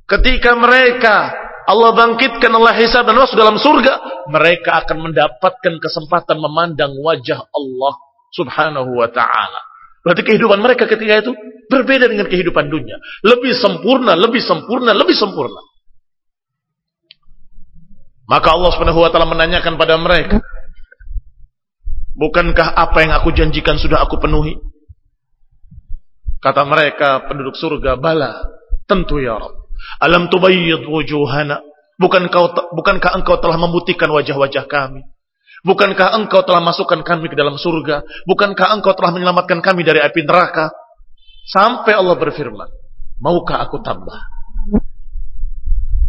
ketika 0.07 0.55
mereka 0.55 1.31
Allah 1.63 1.95
bangkitkan 1.95 2.51
Allah 2.51 2.75
hisab 2.75 3.07
dan 3.07 3.19
masuk 3.19 3.39
dalam 3.39 3.55
surga, 3.55 4.27
mereka 4.31 4.83
akan 4.83 5.11
mendapatkan 5.11 5.73
kesempatan 5.79 6.39
memandang 6.39 6.95
wajah 6.99 7.47
Allah 7.51 7.93
Subhanahu 8.35 8.99
wa 8.99 9.07
taala. 9.11 9.61
Berarti 10.03 10.23
kehidupan 10.27 10.59
mereka 10.59 10.87
ketika 10.87 11.23
itu 11.23 11.31
berbeda 11.71 12.11
dengan 12.11 12.27
kehidupan 12.27 12.67
dunia. 12.67 12.99
Lebih 13.23 13.55
sempurna, 13.55 14.15
lebih 14.19 14.43
sempurna, 14.43 14.91
lebih 14.91 15.15
sempurna. 15.15 15.72
Maka 18.29 18.55
Allah 18.55 18.69
Subhanahu 18.71 19.03
wa 19.03 19.09
taala 19.11 19.27
menanyakan 19.27 19.75
pada 19.75 19.99
mereka, 19.99 20.39
"Bukankah 22.15 22.71
apa 22.75 22.97
yang 23.03 23.11
aku 23.15 23.35
janjikan 23.35 23.75
sudah 23.75 23.99
aku 24.03 24.19
penuhi?" 24.19 24.55
Kata 26.39 26.63
mereka 26.67 27.27
penduduk 27.27 27.55
surga, 27.55 27.99
"Bala, 27.99 28.43
tentu 28.87 29.19
ya 29.19 29.39
Rabb. 29.39 29.63
Alam 29.99 30.31
tubayyid 30.31 30.87
wujuhana 30.87 31.59
Bukankah, 32.03 32.73
bukankah 32.73 33.11
engkau 33.21 33.37
telah 33.37 33.57
memutihkan 33.61 34.09
wajah-wajah 34.09 34.65
kami? 34.65 35.05
Bukankah 35.63 36.17
engkau 36.19 36.43
telah 36.43 36.59
masukkan 36.59 36.99
kami 37.05 37.29
ke 37.29 37.37
dalam 37.37 37.55
surga? 37.55 38.03
Bukankah 38.27 38.75
engkau 38.75 38.91
telah 38.97 39.13
menyelamatkan 39.13 39.61
kami 39.61 39.85
dari 39.85 40.01
api 40.01 40.25
neraka? 40.25 40.73
Sampai 41.47 41.95
Allah 41.95 42.17
berfirman, 42.17 42.67
maukah 43.21 43.61
aku 43.63 43.79
tambah? 43.79 44.19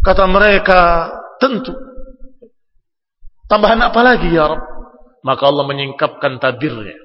Kata 0.03 0.25
mereka, 0.27 1.11
tentu. 1.39 1.71
Tambahan 3.45 3.81
apa 3.85 3.99
lagi 4.01 4.33
ya 4.33 4.49
Rabb? 4.49 4.63
Maka 5.25 5.43
Allah 5.49 5.65
menyingkapkan 5.65 6.37
tabirnya. 6.37 6.97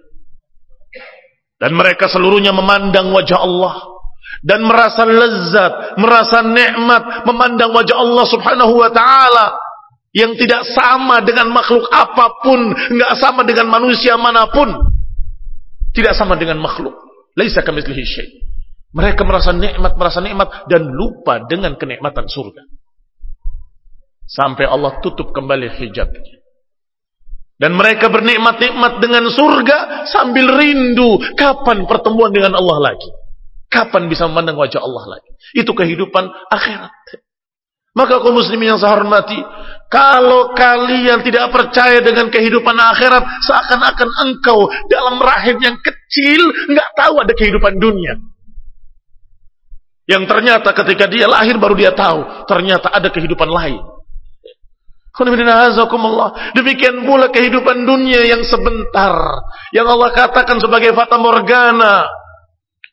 Dan 1.61 1.77
mereka 1.77 2.09
seluruhnya 2.09 2.57
memandang 2.57 3.13
wajah 3.13 3.41
Allah 3.41 3.85
dan 4.41 4.65
merasa 4.65 5.05
lezat, 5.05 6.01
merasa 6.01 6.41
nikmat 6.41 7.29
memandang 7.29 7.77
wajah 7.77 7.97
Allah 8.01 8.25
Subhanahu 8.25 8.73
wa 8.81 8.89
taala 8.89 9.61
yang 10.17 10.33
tidak 10.35 10.65
sama 10.73 11.21
dengan 11.21 11.53
makhluk 11.53 11.85
apa 11.93 12.41
pun, 12.41 12.73
enggak 12.73 13.13
sama 13.21 13.45
dengan 13.45 13.69
manusia 13.69 14.17
mana 14.17 14.49
pun. 14.49 14.73
Tidak 15.91 16.15
sama 16.17 16.39
dengan 16.39 16.63
makhluk. 16.63 16.95
Laisa 17.35 17.61
kamitslihi 17.67 18.05
syai. 18.07 18.31
Mereka 18.91 19.23
merasa 19.23 19.55
nikmat, 19.55 19.95
merasa 19.95 20.19
nikmat 20.19 20.67
dan 20.67 20.87
lupa 20.87 21.43
dengan 21.47 21.79
kenikmatan 21.79 22.27
surga. 22.27 22.63
Sampai 24.31 24.63
Allah 24.63 25.03
tutup 25.03 25.35
kembali 25.35 25.75
hijabnya. 25.75 26.39
Dan 27.61 27.77
mereka 27.77 28.09
bernikmat-nikmat 28.09 29.03
dengan 29.03 29.27
surga 29.29 30.09
sambil 30.09 30.55
rindu 30.55 31.19
kapan 31.35 31.85
pertemuan 31.85 32.31
dengan 32.33 32.57
Allah 32.57 32.95
lagi. 32.95 33.11
Kapan 33.69 34.07
bisa 34.07 34.31
memandang 34.31 34.57
wajah 34.57 34.81
Allah 34.81 35.19
lagi? 35.19 35.31
Itu 35.53 35.75
kehidupan 35.75 36.25
akhirat. 36.49 36.95
Maka 37.91 38.23
kaum 38.23 38.39
muslimin 38.39 38.71
yang 38.73 38.79
saya 38.79 38.95
hormati, 38.97 39.37
kalau 39.91 40.55
kalian 40.55 41.27
tidak 41.27 41.51
percaya 41.51 41.99
dengan 41.99 42.31
kehidupan 42.31 42.79
akhirat, 42.79 43.43
seakan-akan 43.43 44.09
engkau 44.31 44.71
dalam 44.87 45.19
rahim 45.19 45.59
yang 45.59 45.77
kecil 45.83 46.41
nggak 46.71 46.89
tahu 46.95 47.19
ada 47.19 47.35
kehidupan 47.35 47.83
dunia. 47.83 48.15
Yang 50.07 50.23
ternyata 50.31 50.71
ketika 50.71 51.11
dia 51.11 51.27
lahir 51.27 51.59
baru 51.59 51.75
dia 51.75 51.91
tahu, 51.91 52.47
ternyata 52.47 52.95
ada 52.95 53.11
kehidupan 53.11 53.51
lain. 53.51 53.83
Demikian 56.57 56.97
pula 57.05 57.29
kehidupan 57.29 57.85
dunia 57.85 58.25
yang 58.25 58.43
sebentar. 58.47 59.45
Yang 59.75 59.87
Allah 59.93 60.11
katakan 60.17 60.57
sebagai 60.63 60.97
fata 60.97 61.21
morgana. 61.21 62.09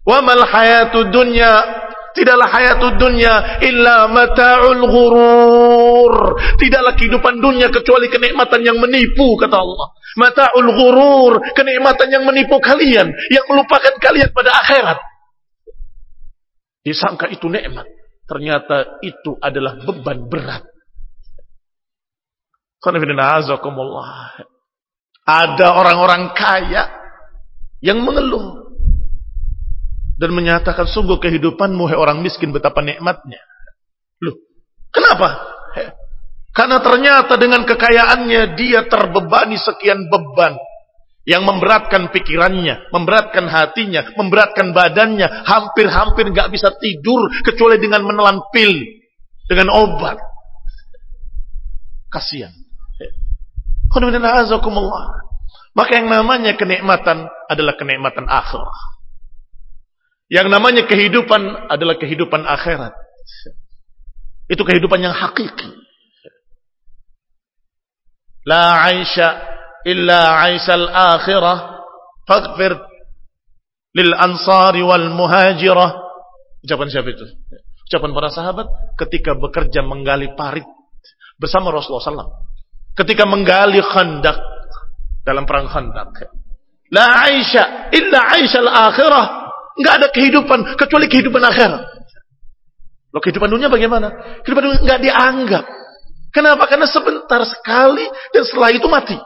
Wa 0.07 0.23
mal 0.23 0.43
hayatud 0.47 1.11
dunya 1.11 1.51
Tidaklah 2.17 2.49
hayatud 2.49 2.97
dunya 2.97 3.61
illa 3.61 4.09
mata'ul 4.09 4.81
ghurur. 4.89 6.33
Tidaklah 6.57 6.97
kehidupan 6.97 7.37
dunia 7.37 7.69
kecuali 7.69 8.09
kenikmatan 8.09 8.65
yang 8.65 8.81
menipu 8.81 9.37
kata 9.37 9.53
Allah. 9.53 9.93
Mata'ul 10.17 10.65
ghurur, 10.73 11.33
kenikmatan 11.53 12.09
yang 12.09 12.25
menipu 12.25 12.57
kalian, 12.57 13.13
yang 13.29 13.45
melupakan 13.45 13.93
kalian 14.01 14.33
pada 14.33 14.49
akhirat. 14.49 14.97
Disangka 16.81 17.29
itu 17.29 17.45
nikmat, 17.53 17.85
ternyata 18.25 18.97
itu 19.05 19.37
adalah 19.37 19.77
beban 19.77 20.25
berat. 20.25 20.65
Ada 25.27 25.75
orang-orang 25.75 26.31
kaya 26.37 26.87
yang 27.83 28.01
mengeluh 28.01 28.67
dan 30.17 30.33
menyatakan 30.33 30.89
sungguh 30.89 31.21
kehidupanmu 31.21 31.85
hai 31.89 31.97
orang 31.97 32.25
miskin 32.25 32.49
betapa 32.49 32.81
nikmatnya. 32.81 33.41
Loh, 34.23 34.35
kenapa? 34.89 35.57
Karena 36.57 36.81
ternyata 36.81 37.37
dengan 37.37 37.61
kekayaannya 37.69 38.57
dia 38.57 38.89
terbebani 38.89 39.61
sekian 39.61 40.09
beban 40.09 40.57
yang 41.27 41.45
memberatkan 41.45 42.09
pikirannya, 42.09 42.89
memberatkan 42.89 43.45
hatinya, 43.45 44.09
memberatkan 44.17 44.73
badannya, 44.73 45.45
hampir-hampir 45.45 46.33
nggak 46.33 46.49
bisa 46.49 46.73
tidur 46.81 47.29
kecuali 47.45 47.77
dengan 47.77 48.01
menelan 48.09 48.41
pil, 48.49 48.73
dengan 49.45 49.69
obat. 49.69 50.17
Kasihan. 52.09 52.55
Maka 55.77 55.91
yang 55.93 56.09
namanya 56.09 56.57
kenikmatan 56.57 57.29
adalah 57.49 57.73
kenikmatan 57.77 58.25
akhirah. 58.25 58.97
Yang 60.27 60.47
namanya 60.51 60.83
kehidupan 60.83 61.71
adalah 61.71 61.95
kehidupan 61.95 62.43
akhirat. 62.43 62.91
Itu 64.51 64.63
kehidupan 64.67 64.99
yang 64.99 65.15
hakiki. 65.15 65.71
La 68.47 68.91
aisha 68.91 69.39
illa 69.87 70.43
aisal 70.51 70.87
akhirah. 70.87 71.79
Faghfir 72.27 72.75
lil 73.95 74.11
ansari 74.11 74.83
wal 74.83 75.07
muhajirah. 75.15 75.95
Ucapan 76.67 76.87
siapa 76.91 77.07
itu? 77.07 77.23
Ucapan 77.87 78.11
para 78.11 78.27
sahabat 78.27 78.67
ketika 78.99 79.31
bekerja 79.31 79.79
menggali 79.79 80.35
parit 80.35 80.67
bersama 81.39 81.71
Rasulullah 81.71 82.03
SAW. 82.03 82.31
Ketika 82.97 83.29
menggali 83.29 83.77
khandak 83.79 84.41
dalam 85.21 85.45
perang 85.45 85.69
khandak. 85.69 86.33
La 86.89 87.29
aisha 87.29 87.93
illa 87.93 88.19
aisal 88.33 88.65
akhirah 88.65 89.47
Nggak 89.77 89.93
ada 89.93 90.07
kehidupan 90.09 90.59
kecuali 90.73 91.05
kehidupan 91.05 91.37
akhirat. 91.37 91.81
Loh 93.13 93.21
kehidupan 93.21 93.49
dunia 93.53 93.69
bagaimana? 93.69 94.41
Kehidupan 94.41 94.63
dunia 94.65 94.79
nggak 94.81 95.01
dianggap. 95.05 95.65
Kenapa? 96.33 96.65
Karena 96.65 96.89
sebentar 96.89 97.41
sekali 97.45 98.03
dan 98.33 98.41
setelah 98.43 98.73
itu 98.73 98.89
mati. 98.89 99.17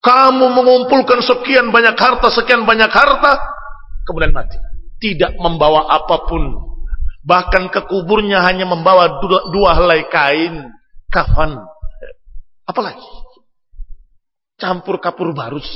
Kamu 0.00 0.46
mengumpulkan 0.56 1.20
sekian 1.20 1.68
banyak 1.68 1.94
harta, 2.00 2.32
sekian 2.32 2.64
banyak 2.64 2.88
harta, 2.88 3.44
kemudian 4.08 4.32
mati. 4.32 4.56
Tidak 4.98 5.36
membawa 5.36 5.84
apa 5.92 6.24
pun. 6.26 6.64
Bahkan 7.28 7.68
ke 7.68 7.84
kuburnya 7.86 8.40
hanya 8.40 8.64
membawa 8.64 9.20
dua 9.52 9.76
helai 9.76 10.08
kain, 10.08 10.64
kafan. 11.12 11.60
Apalagi? 12.68 13.08
Campur 14.60 15.00
kapur 15.00 15.32
barus. 15.32 15.68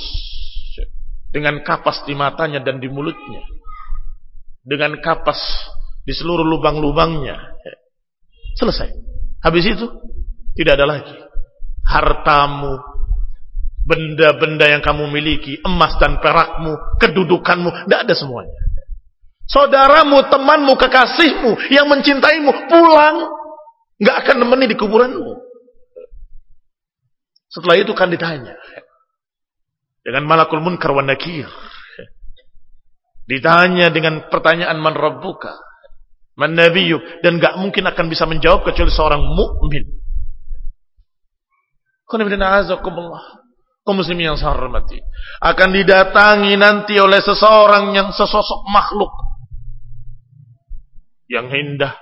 Dengan 1.32 1.64
kapas 1.64 2.04
di 2.04 2.12
matanya 2.12 2.60
dan 2.60 2.76
di 2.76 2.92
mulutnya 2.92 3.40
dengan 4.62 4.98
kapas 5.02 5.38
di 6.06 6.14
seluruh 6.14 6.46
lubang-lubangnya. 6.46 7.38
Selesai. 8.58 8.90
Habis 9.42 9.74
itu 9.74 9.86
tidak 10.54 10.78
ada 10.78 10.86
lagi 10.86 11.14
hartamu, 11.82 12.78
benda-benda 13.82 14.70
yang 14.70 14.82
kamu 14.86 15.10
miliki, 15.10 15.58
emas 15.66 15.98
dan 15.98 16.22
perakmu, 16.22 16.78
kedudukanmu, 17.02 17.90
tidak 17.90 18.00
ada 18.06 18.14
semuanya. 18.14 18.54
Saudaramu, 19.50 20.22
temanmu, 20.30 20.78
kekasihmu 20.78 21.74
yang 21.74 21.90
mencintaimu 21.90 22.70
pulang, 22.70 23.26
nggak 23.98 24.16
akan 24.22 24.36
nemeni 24.46 24.70
di 24.70 24.76
kuburanmu. 24.78 25.31
Setelah 27.52 27.76
itu 27.76 27.92
kan 27.92 28.08
ditanya. 28.08 28.56
Dengan 30.02 30.24
malakul 30.24 30.64
munkar 30.64 30.90
wa 30.96 31.04
nakir. 31.04 31.46
Ditanya 33.28 33.92
dengan 33.92 34.26
pertanyaan 34.26 34.82
man 34.82 34.98
rabbuka, 34.98 35.54
man 36.34 36.58
nabiyuk 36.58 37.22
dan 37.22 37.38
gak 37.38 37.54
mungkin 37.60 37.86
akan 37.86 38.10
bisa 38.10 38.26
menjawab 38.26 38.66
kecuali 38.66 38.90
seorang 38.90 39.22
mukmin. 39.22 39.84
Kaum 43.82 43.98
muslimin 43.98 44.34
yang 44.34 44.38
saya 44.38 44.54
hormati. 44.54 45.00
Akan 45.42 45.74
didatangi 45.74 46.54
nanti 46.54 47.00
oleh 47.00 47.18
seseorang 47.18 47.96
yang 47.96 48.14
sesosok 48.14 48.68
makhluk. 48.68 49.10
Yang 51.26 51.46
indah, 51.56 51.94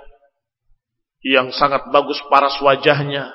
yang 1.23 1.55
sangat 1.55 1.89
bagus 1.95 2.19
paras 2.27 2.59
wajahnya. 2.59 3.33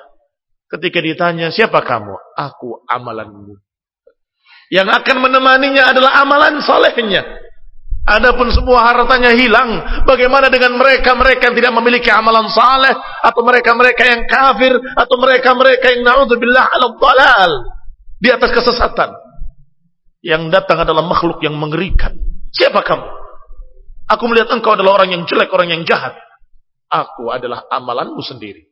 Ketika 0.66 0.98
ditanya, 0.98 1.54
siapa 1.54 1.78
kamu? 1.86 2.14
Aku 2.34 2.82
amalanmu. 2.90 3.54
Yang 4.66 4.88
akan 4.98 5.16
menemaninya 5.22 5.94
adalah 5.94 6.18
amalan 6.26 6.58
solehnya. 6.58 7.22
Adapun 8.06 8.54
semua 8.54 8.86
hartanya 8.86 9.34
hilang, 9.34 9.82
bagaimana 10.06 10.46
dengan 10.46 10.78
mereka-mereka 10.78 11.50
yang 11.50 11.56
tidak 11.58 11.74
memiliki 11.74 12.06
amalan 12.06 12.46
saleh 12.54 12.94
atau 13.22 13.42
mereka-mereka 13.42 14.02
yang 14.06 14.22
kafir 14.30 14.78
atau 14.94 15.16
mereka-mereka 15.18 15.86
yang 15.90 16.06
naudzubillah 16.06 16.70
ala 16.70 16.94
dalal 16.94 17.50
di 18.22 18.30
atas 18.30 18.54
kesesatan. 18.54 19.10
Yang 20.22 20.54
datang 20.54 20.86
adalah 20.86 21.02
makhluk 21.02 21.42
yang 21.42 21.58
mengerikan. 21.58 22.14
Siapa 22.54 22.82
kamu? 22.82 23.06
Aku 24.06 24.22
melihat 24.30 24.54
engkau 24.54 24.78
adalah 24.78 25.02
orang 25.02 25.10
yang 25.10 25.22
jelek, 25.26 25.50
orang 25.50 25.74
yang 25.74 25.82
jahat. 25.82 26.14
Aku 26.86 27.34
adalah 27.34 27.66
amalanmu 27.70 28.22
sendiri. 28.22 28.70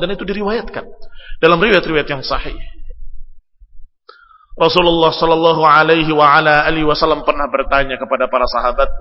Dan 0.00 0.14
itu 0.14 0.24
diriwayatkan 0.24 0.84
dalam 1.42 1.58
riwayat-riwayat 1.58 2.08
yang 2.08 2.22
sahih. 2.22 2.54
Rasulullah 4.60 5.10
Shallallahu 5.14 5.62
Alaihi 5.64 6.12
wa 6.12 6.36
ala 6.36 6.68
alihi 6.68 6.84
Wasallam 6.84 7.24
pernah 7.24 7.48
bertanya 7.48 7.96
kepada 7.96 8.28
para 8.28 8.44
sahabat 8.44 8.92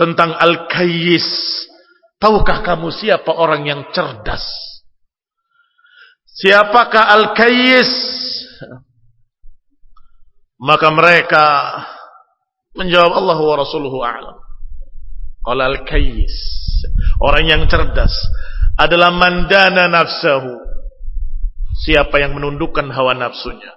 tentang 0.00 0.32
al-kayyis, 0.40 1.26
Tahukah 2.22 2.62
kamu 2.62 2.94
siapa 2.94 3.34
orang 3.34 3.66
yang 3.66 3.82
cerdas? 3.90 4.46
Siapakah 6.38 7.10
Al-Kayyis? 7.18 7.90
Maka 10.62 10.86
mereka 10.94 11.44
menjawab 12.78 13.10
Allah 13.10 13.38
wa 13.42 13.54
Rasuluhu 13.58 14.06
a'lam. 14.06 14.38
Qala 15.42 15.66
Al-Kayyis. 15.74 16.61
Orang 17.22 17.44
yang 17.46 17.62
cerdas 17.70 18.12
adalah 18.78 19.12
mandana 19.12 19.86
nafsahu. 19.86 20.58
Siapa 21.72 22.20
yang 22.20 22.36
menundukkan 22.36 22.88
hawa 22.92 23.16
nafsunya. 23.16 23.72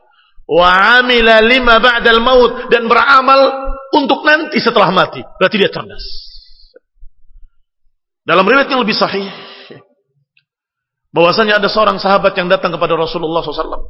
Wa 0.46 1.02
amila 1.02 1.42
lima 1.42 1.82
ba'dal 1.82 2.22
maut. 2.22 2.70
Dan 2.70 2.86
beramal 2.86 3.72
untuk 3.96 4.22
nanti 4.28 4.60
setelah 4.60 4.92
mati. 4.92 5.24
Berarti 5.40 5.56
dia 5.58 5.72
cerdas. 5.72 6.06
Dalam 8.26 8.42
riwayat 8.42 8.70
yang 8.74 8.82
lebih 8.82 8.98
sahih, 8.98 9.30
bahwasanya 11.14 11.62
ada 11.62 11.70
seorang 11.70 12.02
sahabat 12.02 12.34
yang 12.34 12.50
datang 12.50 12.74
kepada 12.74 12.98
Rasulullah 12.98 13.46
SAW 13.46 13.86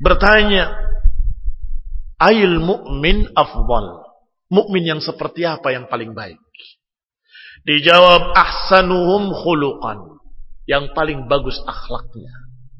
bertanya, 0.00 0.72
"Ail 2.16 2.56
mu'min 2.58 3.28
afdal?" 3.36 4.06
Mukmin 4.46 4.86
yang 4.86 5.02
seperti 5.02 5.42
apa 5.42 5.74
yang 5.74 5.90
paling 5.90 6.14
baik? 6.14 6.38
Dijawab, 7.66 8.32
"Ahsanuhum 8.32 9.34
khuluqan." 9.34 10.22
Yang 10.70 10.94
paling 10.94 11.26
bagus 11.26 11.58
akhlaknya. 11.66 12.30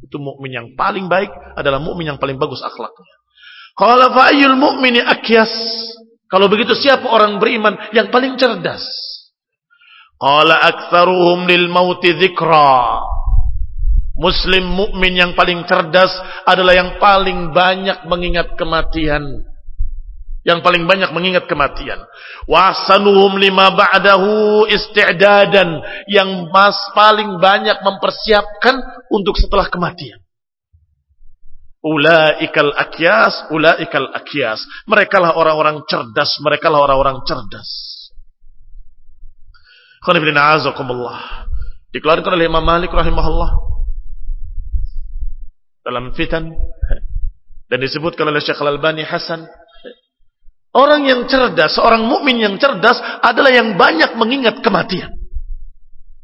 Itu 0.03 0.23
mukmin 0.23 0.55
yang 0.55 0.69
paling 0.79 1.11
baik 1.11 1.31
adalah 1.59 1.83
mukmin 1.83 2.15
yang 2.15 2.19
paling 2.19 2.39
bagus 2.39 2.63
akhlaknya. 2.63 3.15
Qala 3.77 4.11
fa 4.15 4.31
ayyul 4.33 4.57
akyas? 5.07 5.53
Kalau 6.27 6.51
begitu 6.51 6.75
siapa 6.75 7.07
orang 7.07 7.39
beriman 7.39 7.75
yang 7.95 8.11
paling 8.11 8.35
cerdas? 8.35 8.83
Qala 10.17 10.59
aktsaruhum 10.65 11.45
lil 11.45 11.69
mauti 11.69 12.17
dzikra. 12.17 13.05
Muslim 14.17 14.65
mukmin 14.73 15.13
yang 15.13 15.33
paling 15.37 15.69
cerdas 15.69 16.09
adalah 16.49 16.73
yang 16.73 16.97
paling 16.97 17.53
banyak 17.53 18.09
mengingat 18.09 18.57
kematian. 18.57 19.45
Yang 20.47 20.63
paling 20.63 20.87
banyak 20.87 21.11
mengingat 21.11 21.51
kematian. 21.51 21.99
Wasanuhum 22.47 23.35
lima 23.35 23.75
ba'dahu 23.75 24.71
isti'dadan. 24.71 25.83
Yang 26.07 26.31
mas 26.55 26.79
paling 26.95 27.43
banyak 27.43 27.83
mempersiapkan 27.83 28.79
untuk 29.11 29.35
setelah 29.35 29.67
kematian. 29.67 30.23
Ulaikal 31.83 32.71
akyas, 32.79 33.51
ulaikal 33.51 34.07
akyas. 34.15 34.63
Mereka 34.87 35.19
lah 35.19 35.35
orang-orang 35.35 35.83
cerdas, 35.91 36.39
mereka 36.39 36.71
lah 36.71 36.87
orang-orang 36.87 37.27
cerdas. 37.27 37.67
Dikeluarkan 41.91 42.33
oleh 42.39 42.47
Imam 42.47 42.63
Malik 42.63 42.95
rahimahullah 42.95 43.51
dalam 45.83 46.15
fitan 46.15 46.55
dan 47.67 47.79
disebutkan 47.83 48.31
oleh 48.31 48.39
Syekh 48.43 48.59
Al-Albani 48.63 49.03
Hasan 49.03 49.47
orang 50.77 51.09
yang 51.09 51.25
cerdas, 51.25 51.73
seorang 51.73 52.05
mukmin 52.05 52.37
yang 52.37 52.61
cerdas 52.61 53.01
adalah 53.25 53.49
yang 53.49 53.81
banyak 53.81 54.13
mengingat 54.21 54.61
kematian. 54.61 55.17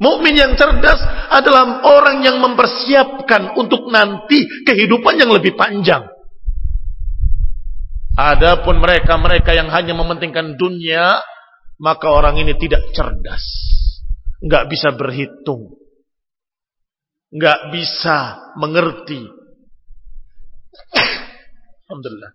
Mukmin 0.02 0.34
yang 0.34 0.58
cerdas 0.58 0.98
adalah 1.30 1.86
orang 1.86 2.26
yang 2.26 2.42
mempersiapkan 2.42 3.54
untuk 3.56 3.86
nanti 3.88 4.44
kehidupan 4.66 5.16
yang 5.16 5.30
lebih 5.30 5.54
panjang. 5.54 6.10
Adapun 8.12 8.82
mereka-mereka 8.82 9.56
yang 9.56 9.72
hanya 9.72 9.96
mementingkan 9.96 10.58
dunia, 10.58 11.22
maka 11.80 12.12
orang 12.12 12.36
ini 12.36 12.52
tidak 12.58 12.82
cerdas. 12.92 13.44
Nggak 14.42 14.68
bisa 14.68 14.92
berhitung. 14.92 15.78
Nggak 17.32 17.72
bisa 17.72 18.36
mengerti. 18.58 19.22
Alhamdulillah. 21.88 22.32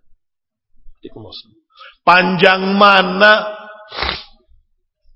Panjang 2.07 2.79
mana 2.79 3.51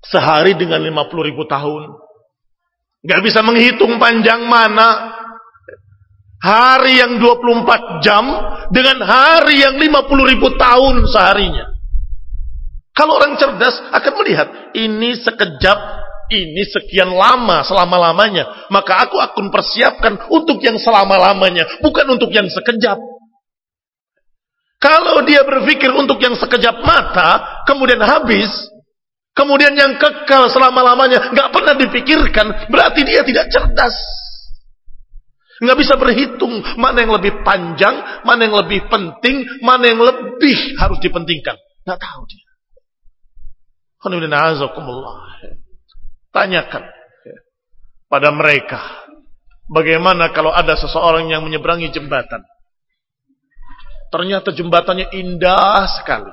sehari 0.04 0.52
dengan 0.52 0.84
50 0.84 1.28
ribu 1.32 1.48
tahun. 1.48 1.88
Nggak 3.00 3.20
bisa 3.24 3.40
menghitung 3.40 3.96
panjang 3.96 4.44
mana 4.44 5.16
hari 6.42 7.00
yang 7.00 7.16
24 7.16 8.04
jam 8.04 8.24
dengan 8.68 9.00
hari 9.08 9.64
yang 9.64 9.80
50 9.80 10.30
ribu 10.36 10.52
tahun 10.58 11.08
seharinya. 11.08 11.72
Kalau 12.92 13.16
orang 13.16 13.40
cerdas 13.40 13.80
akan 13.88 14.12
melihat 14.20 14.48
ini 14.76 15.16
sekejap, 15.16 15.78
ini 16.28 16.62
sekian 16.68 17.08
lama 17.08 17.64
selama-lamanya, 17.64 18.68
maka 18.68 19.08
aku 19.08 19.16
akan 19.16 19.48
persiapkan 19.48 20.28
untuk 20.28 20.60
yang 20.60 20.76
selama-lamanya, 20.76 21.80
bukan 21.80 22.04
untuk 22.12 22.28
yang 22.36 22.52
sekejap. 22.52 23.00
Kalau 24.82 25.22
dia 25.22 25.46
berpikir 25.46 25.94
untuk 25.94 26.18
yang 26.18 26.34
sekejap 26.34 26.82
mata, 26.82 27.62
kemudian 27.70 28.02
habis, 28.02 28.50
kemudian 29.30 29.78
yang 29.78 29.94
kekal 29.94 30.50
selama-lamanya 30.50 31.30
nggak 31.30 31.48
pernah 31.54 31.78
dipikirkan, 31.78 32.66
berarti 32.66 33.06
dia 33.06 33.22
tidak 33.22 33.46
cerdas. 33.54 33.94
Nggak 35.62 35.78
bisa 35.78 35.94
berhitung 35.94 36.66
mana 36.74 37.06
yang 37.06 37.14
lebih 37.14 37.46
panjang, 37.46 38.26
mana 38.26 38.42
yang 38.42 38.58
lebih 38.58 38.90
penting, 38.90 39.46
mana 39.62 39.86
yang 39.86 40.02
lebih 40.02 40.74
harus 40.74 40.98
dipentingkan. 40.98 41.54
Nggak 41.86 42.02
tahu 42.02 42.26
dia. 42.26 42.50
Tanyakan 46.34 46.82
pada 48.10 48.34
mereka. 48.34 48.82
Bagaimana 49.70 50.34
kalau 50.34 50.50
ada 50.50 50.74
seseorang 50.74 51.30
yang 51.30 51.46
menyeberangi 51.46 51.94
jembatan. 51.94 52.42
Ternyata 54.12 54.52
jembatannya 54.52 55.08
indah 55.16 55.88
sekali. 55.88 56.28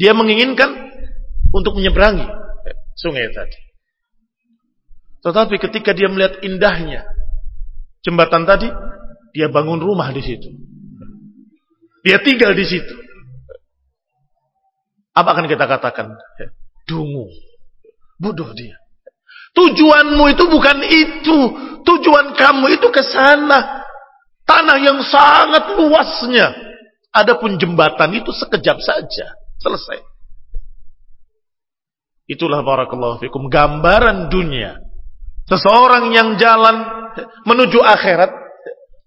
Dia 0.00 0.16
menginginkan 0.16 0.72
untuk 1.52 1.76
menyeberangi 1.76 2.24
sungai 2.96 3.28
tadi. 3.36 3.60
Tetapi 5.20 5.60
ketika 5.60 5.92
dia 5.92 6.08
melihat 6.08 6.40
indahnya 6.40 7.04
jembatan 8.00 8.48
tadi, 8.48 8.72
dia 9.36 9.52
bangun 9.52 9.76
rumah 9.76 10.08
di 10.08 10.24
situ. 10.24 10.48
Dia 12.00 12.24
tinggal 12.24 12.56
di 12.56 12.64
situ. 12.64 12.96
Apa 15.12 15.36
akan 15.36 15.52
kita 15.52 15.68
katakan? 15.68 16.16
Dungu. 16.88 17.28
Bodoh 18.16 18.56
dia. 18.56 18.80
Tujuanmu 19.52 20.24
itu 20.32 20.44
bukan 20.48 20.80
itu. 20.80 21.38
Tujuan 21.84 22.32
kamu 22.32 22.80
itu 22.80 22.88
ke 22.88 23.04
sana. 23.04 23.84
Tanah 24.48 24.80
yang 24.80 25.04
sangat 25.04 25.76
luasnya. 25.76 26.69
Adapun 27.10 27.58
jembatan 27.58 28.14
itu 28.14 28.30
sekejap 28.30 28.78
saja. 28.78 29.26
Selesai. 29.58 29.98
Itulah 32.30 32.62
barakallahu 32.62 33.18
fikum 33.18 33.50
gambaran 33.50 34.30
dunia. 34.30 34.78
Seseorang 35.50 36.14
yang 36.14 36.38
jalan 36.38 36.86
menuju 37.42 37.82
akhirat 37.82 38.30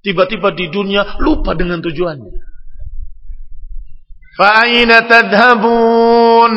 tiba-tiba 0.04 0.52
di 0.52 0.68
dunia 0.68 1.16
lupa 1.24 1.56
dengan 1.56 1.80
tujuannya. 1.80 2.36
Fa'ina 4.36 5.08
tadhabun? 5.08 6.54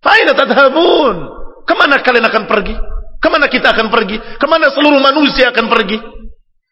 Fa'ina 0.00 0.32
tadhabun? 0.32 1.16
Ke 1.68 1.74
mana 1.76 2.00
kalian 2.00 2.24
akan 2.24 2.44
pergi? 2.48 2.74
Ke 3.20 3.28
mana 3.28 3.48
kita 3.52 3.76
akan 3.76 3.92
pergi? 3.92 4.16
Ke 4.40 4.46
mana 4.48 4.72
seluruh 4.72 5.04
manusia 5.04 5.52
akan 5.52 5.68
pergi? 5.68 6.00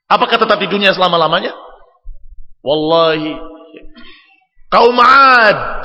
Apakah 0.09 0.41
tetap 0.41 0.57
di 0.57 0.69
dunia 0.73 0.97
selama-lamanya? 0.97 1.53
Wallahi. 2.63 3.35
Kaum 4.73 4.97
Ad 5.03 5.85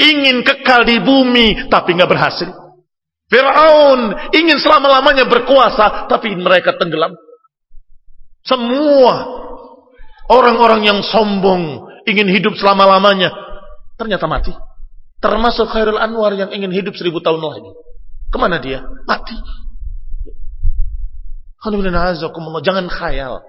ingin 0.00 0.46
kekal 0.46 0.86
di 0.86 1.02
bumi 1.02 1.66
tapi 1.66 1.96
nggak 1.96 2.10
berhasil. 2.10 2.48
Fir'aun 3.30 4.32
ingin 4.34 4.58
selama-lamanya 4.58 5.26
berkuasa 5.26 6.06
tapi 6.06 6.34
mereka 6.34 6.74
tenggelam. 6.78 7.14
Semua 8.42 9.14
orang-orang 10.30 10.86
yang 10.86 10.98
sombong 11.04 11.90
ingin 12.08 12.26
hidup 12.26 12.56
selama-lamanya, 12.56 13.30
ternyata 14.00 14.24
mati. 14.26 14.54
Termasuk 15.20 15.68
Khairul 15.68 16.00
Anwar 16.00 16.32
yang 16.32 16.48
ingin 16.48 16.72
hidup 16.72 16.96
seribu 16.96 17.20
tahun 17.20 17.44
lagi. 17.44 17.70
Ke 18.32 18.36
mana 18.40 18.56
dia? 18.56 18.80
Mati. 19.04 19.36
Jangan 22.64 22.86
khayal. 22.88 23.44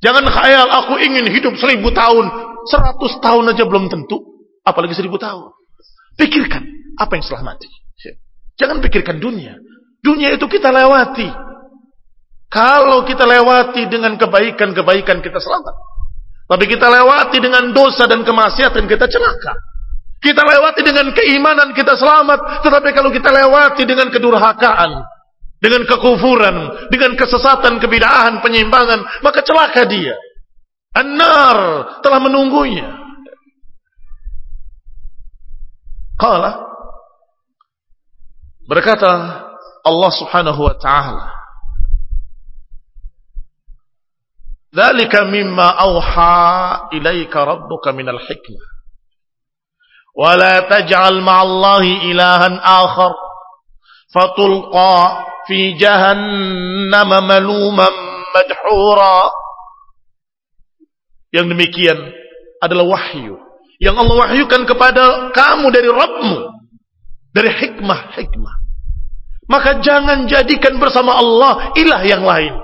Jangan 0.00 0.24
khayal 0.24 0.68
aku 0.68 0.96
ingin 1.00 1.28
hidup 1.28 1.54
seribu 1.60 1.92
tahun. 1.92 2.28
Seratus 2.68 3.20
tahun 3.20 3.52
aja 3.52 3.64
belum 3.68 3.92
tentu. 3.92 4.20
Apalagi 4.64 4.96
seribu 4.96 5.20
tahun. 5.20 5.52
Pikirkan 6.16 6.62
apa 6.96 7.12
yang 7.16 7.24
setelah 7.24 7.56
mati. 7.56 7.68
Jangan 8.60 8.84
pikirkan 8.84 9.16
dunia. 9.16 9.56
Dunia 10.04 10.36
itu 10.36 10.44
kita 10.44 10.68
lewati. 10.68 11.28
Kalau 12.52 13.08
kita 13.08 13.24
lewati 13.24 13.88
dengan 13.88 14.20
kebaikan-kebaikan 14.20 15.24
kita 15.24 15.40
selamat. 15.40 15.76
Tapi 16.50 16.64
kita 16.68 16.92
lewati 16.92 17.38
dengan 17.40 17.72
dosa 17.72 18.04
dan 18.04 18.20
kemaksiatan 18.20 18.84
kita 18.84 19.06
celaka. 19.08 19.54
Kita 20.20 20.44
lewati 20.44 20.84
dengan 20.84 21.08
keimanan 21.16 21.72
kita 21.72 21.96
selamat. 21.96 22.60
Tetapi 22.60 22.90
kalau 22.92 23.08
kita 23.08 23.32
lewati 23.32 23.88
dengan 23.88 24.12
kedurhakaan, 24.12 25.00
dengan 25.60 25.84
kekufuran, 25.84 26.88
dengan 26.88 27.12
kesesatan, 27.14 27.76
kebidahan, 27.78 28.40
penyimpangan, 28.40 29.20
maka 29.20 29.44
celaka 29.44 29.84
dia. 29.84 30.16
An 30.96 31.20
telah 32.02 32.18
menunggunya. 32.18 32.98
Kala 36.20 36.68
Berkata 38.68 39.10
Allah 39.82 40.10
Subhanahu 40.14 40.60
wa 40.62 40.76
taala 40.76 41.26
Dzalika 44.70 45.26
mimma 45.26 45.74
auha 45.74 46.86
ilaika 46.94 47.42
rabbuka 47.42 47.90
minal 47.90 48.22
hikmah 48.22 48.70
wa 50.14 50.36
la 50.38 50.66
taj'al 50.70 51.18
ma'allahi 51.22 52.10
ilahan 52.14 52.54
akhar 52.62 53.14
fatulqa 54.14 55.29
في 55.50 55.74
jahannam 55.82 57.10
maluman 57.26 57.94
madhura 58.30 59.34
yang 61.34 61.50
demikian 61.50 61.98
adalah 62.62 62.86
wahyu 62.86 63.34
yang 63.82 63.98
Allah 63.98 64.14
wahyukan 64.28 64.62
kepada 64.68 65.34
kamu 65.34 65.66
dari 65.74 65.88
Rabbmu 65.90 66.38
dari 67.34 67.50
hikmah-hikmah. 67.50 68.54
Maka 69.50 69.82
jangan 69.82 70.30
jadikan 70.30 70.78
bersama 70.78 71.18
Allah 71.18 71.74
ilah 71.74 72.02
yang 72.06 72.22
lain. 72.22 72.54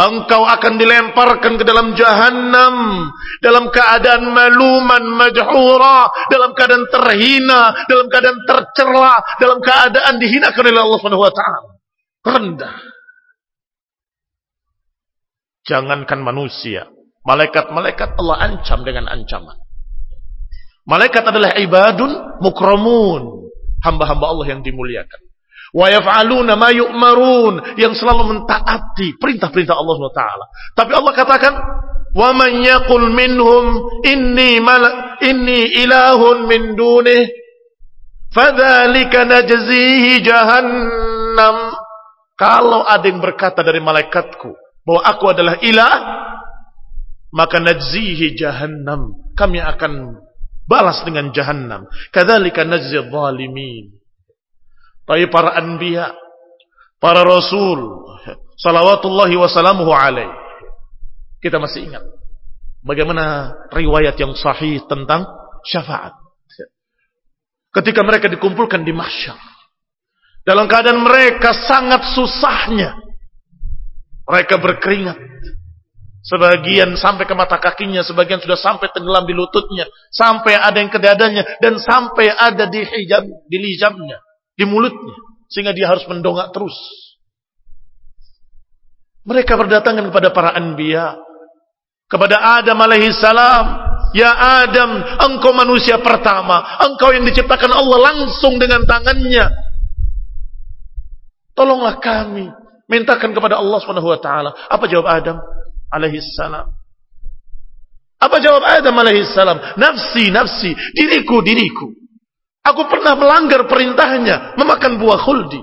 Engkau 0.00 0.48
akan 0.48 0.80
dilemparkan 0.80 1.60
ke 1.60 1.64
dalam 1.66 1.92
jahanam 1.92 3.04
dalam 3.44 3.68
keadaan 3.68 4.32
maluman 4.32 5.04
majhura 5.12 6.08
dalam 6.32 6.56
keadaan 6.56 6.88
terhina 6.88 7.84
dalam 7.84 8.08
keadaan 8.08 8.38
tercela 8.48 9.20
dalam 9.36 9.60
keadaan 9.60 10.16
dihina 10.16 10.56
oleh 10.56 10.80
Allah 10.80 10.98
Subhanahu 11.02 11.26
wa 11.26 11.34
taala 11.34 11.79
rendah. 12.24 12.76
Jangankan 15.68 16.20
manusia. 16.24 16.88
Malaikat-malaikat 17.22 18.16
Allah 18.16 18.36
ancam 18.48 18.80
dengan 18.80 19.06
ancaman. 19.12 19.54
Malaikat 20.88 21.22
adalah 21.28 21.54
ibadun 21.60 22.40
mukramun. 22.40 23.52
Hamba-hamba 23.84 24.26
Allah 24.32 24.46
yang 24.56 24.60
dimuliakan. 24.64 25.20
Wa 25.70 25.86
yaf'aluna 25.92 26.56
ma 26.56 26.72
yu'marun. 26.72 27.76
Yang 27.76 28.00
selalu 28.02 28.34
mentaati 28.34 29.20
perintah-perintah 29.20 29.76
Allah 29.76 29.94
SWT. 29.94 30.22
Tapi 30.74 30.92
Allah 30.96 31.12
katakan 31.12 31.54
wa 32.10 32.34
man 32.34 32.50
yaqul 32.64 33.06
minhum 33.14 33.86
inni 34.02 34.58
mal 34.58 34.82
inni 35.22 35.78
ilahun 35.78 36.50
min 36.50 36.74
dunih 36.74 37.30
fadzalika 38.34 39.22
najzihi 39.22 40.18
jahannam 40.26 41.56
kalau 42.40 42.88
ada 42.88 43.04
yang 43.04 43.20
berkata 43.20 43.60
dari 43.60 43.84
malaikatku 43.84 44.56
bahwa 44.88 45.04
aku 45.04 45.24
adalah 45.28 45.60
ilah 45.60 45.94
maka 47.28 47.60
najzihi 47.60 48.32
jahannam 48.32 49.12
kami 49.36 49.60
akan 49.60 50.16
balas 50.64 51.04
dengan 51.04 51.28
jahannam 51.36 51.84
kadzalika 52.08 52.64
najzi 52.64 52.96
dhalimin 52.96 54.00
tapi 55.10 55.26
para 55.26 55.58
anbiya, 55.58 56.14
para 57.02 57.26
rasul, 57.26 58.06
salawatullahi 58.54 59.34
wasalamuhu 59.34 59.90
alaih. 59.90 60.30
Kita 61.42 61.58
masih 61.58 61.90
ingat 61.90 62.06
bagaimana 62.86 63.50
riwayat 63.74 64.14
yang 64.22 64.38
sahih 64.38 64.78
tentang 64.86 65.26
syafaat. 65.66 66.14
Ketika 67.74 68.06
mereka 68.06 68.30
dikumpulkan 68.30 68.86
di 68.86 68.94
mahsyar. 68.94 69.34
Dalam 70.44 70.66
keadaan 70.66 71.04
mereka 71.04 71.52
sangat 71.52 72.16
susahnya. 72.16 72.96
Mereka 74.24 74.56
berkeringat. 74.62 75.18
Sebagian 76.20 77.00
sampai 77.00 77.24
ke 77.24 77.32
mata 77.32 77.56
kakinya, 77.56 78.04
sebagian 78.04 78.44
sudah 78.44 78.56
sampai 78.60 78.92
tenggelam 78.92 79.24
di 79.24 79.32
lututnya, 79.32 79.88
sampai 80.12 80.52
ada 80.52 80.76
yang 80.76 80.92
ke 80.92 81.00
dadanya, 81.00 81.48
dan 81.64 81.80
sampai 81.80 82.28
ada 82.28 82.68
di 82.68 82.84
hijab, 82.84 83.24
di 83.48 83.56
lijamnya 83.56 84.20
di 84.60 84.68
mulutnya 84.68 85.16
sehingga 85.48 85.72
dia 85.72 85.88
harus 85.88 86.04
mendongak 86.04 86.52
terus. 86.52 86.76
Mereka 89.24 89.56
berdatangan 89.56 90.12
kepada 90.12 90.28
para 90.36 90.52
anbiya, 90.52 91.16
kepada 92.04 92.60
Adam 92.60 92.76
alaihi 92.84 93.08
salam, 93.16 93.64
"Ya 94.12 94.30
Adam, 94.64 95.00
engkau 95.32 95.56
manusia 95.56 95.96
pertama, 96.04 96.76
engkau 96.84 97.16
yang 97.16 97.24
diciptakan 97.24 97.72
Allah 97.72 97.98
langsung 98.12 98.60
dengan 98.60 98.84
tangannya. 98.84 99.48
Tolonglah 101.54 101.98
kami." 102.00 102.48
Mintakan 102.90 103.30
kepada 103.30 103.62
Allah 103.62 103.78
Subhanahu 103.78 104.10
wa 104.10 104.18
taala. 104.18 104.50
Apa 104.66 104.90
jawab 104.90 105.06
Adam 105.06 105.38
alaihi 105.94 106.18
salam? 106.18 106.66
Apa 108.18 108.36
jawab 108.42 108.66
Adam 108.66 108.98
alaihi 108.98 109.22
salam? 109.30 109.62
Nafsi, 109.78 110.26
nafsi, 110.34 110.74
diriku, 110.98 111.38
diriku. 111.38 111.86
Aku 112.66 112.84
pernah 112.90 113.14
melanggar 113.16 113.64
perintahnya, 113.70 114.58
memakan 114.58 114.98
buah 115.00 115.22
khuldi. 115.22 115.62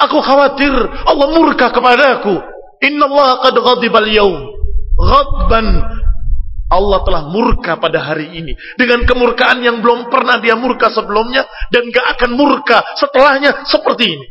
Aku 0.00 0.18
khawatir 0.22 0.72
Allah 1.06 1.28
murka 1.34 1.74
kepadaku. 1.74 2.40
Inna 2.82 3.06
Allah 3.10 3.30
qad 3.44 3.56
ghadibal 3.58 4.08
yawm. 4.08 4.40
Ghadban. 4.96 5.66
Allah 6.72 6.98
telah 7.04 7.22
murka 7.28 7.76
pada 7.76 8.00
hari 8.00 8.32
ini. 8.32 8.56
Dengan 8.80 9.04
kemurkaan 9.04 9.60
yang 9.60 9.84
belum 9.84 10.08
pernah 10.08 10.40
dia 10.40 10.56
murka 10.56 10.88
sebelumnya. 10.88 11.44
Dan 11.68 11.92
gak 11.92 12.16
akan 12.16 12.30
murka 12.32 12.80
setelahnya 12.96 13.68
seperti 13.68 14.16
ini. 14.16 14.26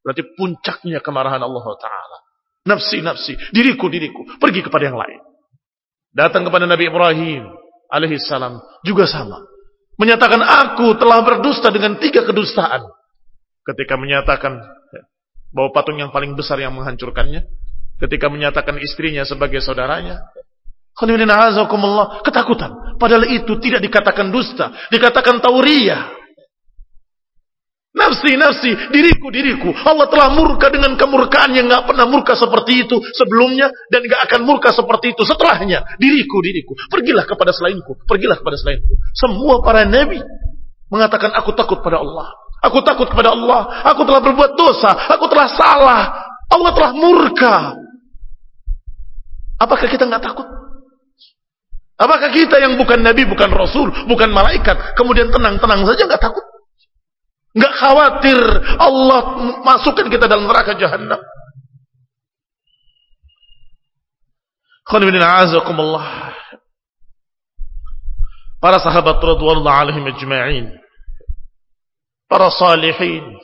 Berarti 0.00 0.22
puncaknya 0.36 0.98
kemarahan 1.04 1.40
Allah 1.40 1.66
Ta'ala. 1.76 2.18
Nafsi, 2.66 3.04
nafsi. 3.04 3.36
Diriku, 3.52 3.88
diriku. 3.88 4.24
Pergi 4.40 4.64
kepada 4.64 4.88
yang 4.88 4.96
lain. 4.96 5.20
Datang 6.10 6.48
kepada 6.48 6.64
Nabi 6.64 6.88
Ibrahim 6.88 7.44
alaihissalam. 7.92 8.60
Juga 8.84 9.06
sama 9.06 9.44
menyatakan 10.00 10.40
aku 10.40 10.96
telah 10.96 11.20
berdusta 11.20 11.68
dengan 11.68 12.00
tiga 12.00 12.24
kedustaan. 12.24 12.88
Ketika 13.60 14.00
menyatakan 14.00 14.56
bahwa 15.52 15.68
patung 15.76 16.00
yang 16.00 16.08
paling 16.08 16.32
besar 16.32 16.56
yang 16.56 16.72
menghancurkannya, 16.72 17.44
ketika 18.00 18.32
menyatakan 18.32 18.80
istrinya 18.80 19.28
sebagai 19.28 19.60
saudaranya, 19.60 20.24
ketakutan. 20.96 22.96
Padahal 22.96 23.28
itu 23.28 23.60
tidak 23.60 23.84
dikatakan 23.84 24.32
dusta, 24.32 24.72
dikatakan 24.88 25.44
tauriyah. 25.44 26.16
Nafsi, 27.90 28.38
nafsi, 28.38 28.70
diriku, 28.94 29.34
diriku. 29.34 29.74
Allah 29.82 30.06
telah 30.06 30.30
murka 30.30 30.70
dengan 30.70 30.94
kemurkaan 30.94 31.50
yang 31.58 31.66
gak 31.66 31.90
pernah 31.90 32.06
murka 32.06 32.38
seperti 32.38 32.86
itu 32.86 33.02
sebelumnya 33.18 33.66
dan 33.90 34.06
gak 34.06 34.30
akan 34.30 34.46
murka 34.46 34.70
seperti 34.70 35.10
itu 35.10 35.26
setelahnya. 35.26 35.82
Diriku, 35.98 36.38
diriku. 36.38 36.78
Pergilah 36.86 37.26
kepada 37.26 37.50
selainku, 37.50 37.98
pergilah 38.06 38.38
kepada 38.38 38.54
selainku. 38.54 38.94
Semua 39.10 39.58
para 39.58 39.82
nabi 39.82 40.22
mengatakan 40.86 41.34
aku 41.34 41.50
takut 41.58 41.82
pada 41.82 41.98
Allah. 41.98 42.30
Aku 42.62 42.78
takut 42.86 43.10
kepada 43.10 43.34
Allah. 43.34 43.82
Aku 43.90 44.06
telah 44.06 44.22
berbuat 44.22 44.54
dosa. 44.54 45.10
Aku 45.18 45.26
telah 45.26 45.48
salah. 45.50 46.02
Allah 46.46 46.70
telah 46.70 46.92
murka. 46.94 47.74
Apakah 49.58 49.90
kita 49.90 50.06
nggak 50.06 50.24
takut? 50.30 50.46
Apakah 52.00 52.32
kita 52.32 52.56
yang 52.56 52.80
bukan 52.80 53.04
nabi, 53.04 53.28
bukan 53.28 53.52
rasul, 53.52 53.92
bukan 54.08 54.32
malaikat, 54.32 54.96
kemudian 54.96 55.28
tenang-tenang 55.28 55.84
saja 55.84 56.08
nggak 56.08 56.22
takut? 56.22 56.40
Enggak 57.50 57.74
khawatir 57.82 58.38
Allah 58.78 59.20
masukkan 59.66 60.06
kita 60.06 60.30
dalam 60.30 60.46
neraka 60.46 60.78
jahanam. 60.78 61.18
Para 68.60 68.76
sahabat 68.82 69.18
radhiyallahu 69.22 69.78
alaihim 69.82 70.04
ajma'in. 70.14 70.66
Para 72.30 72.50
salihin, 72.54 73.38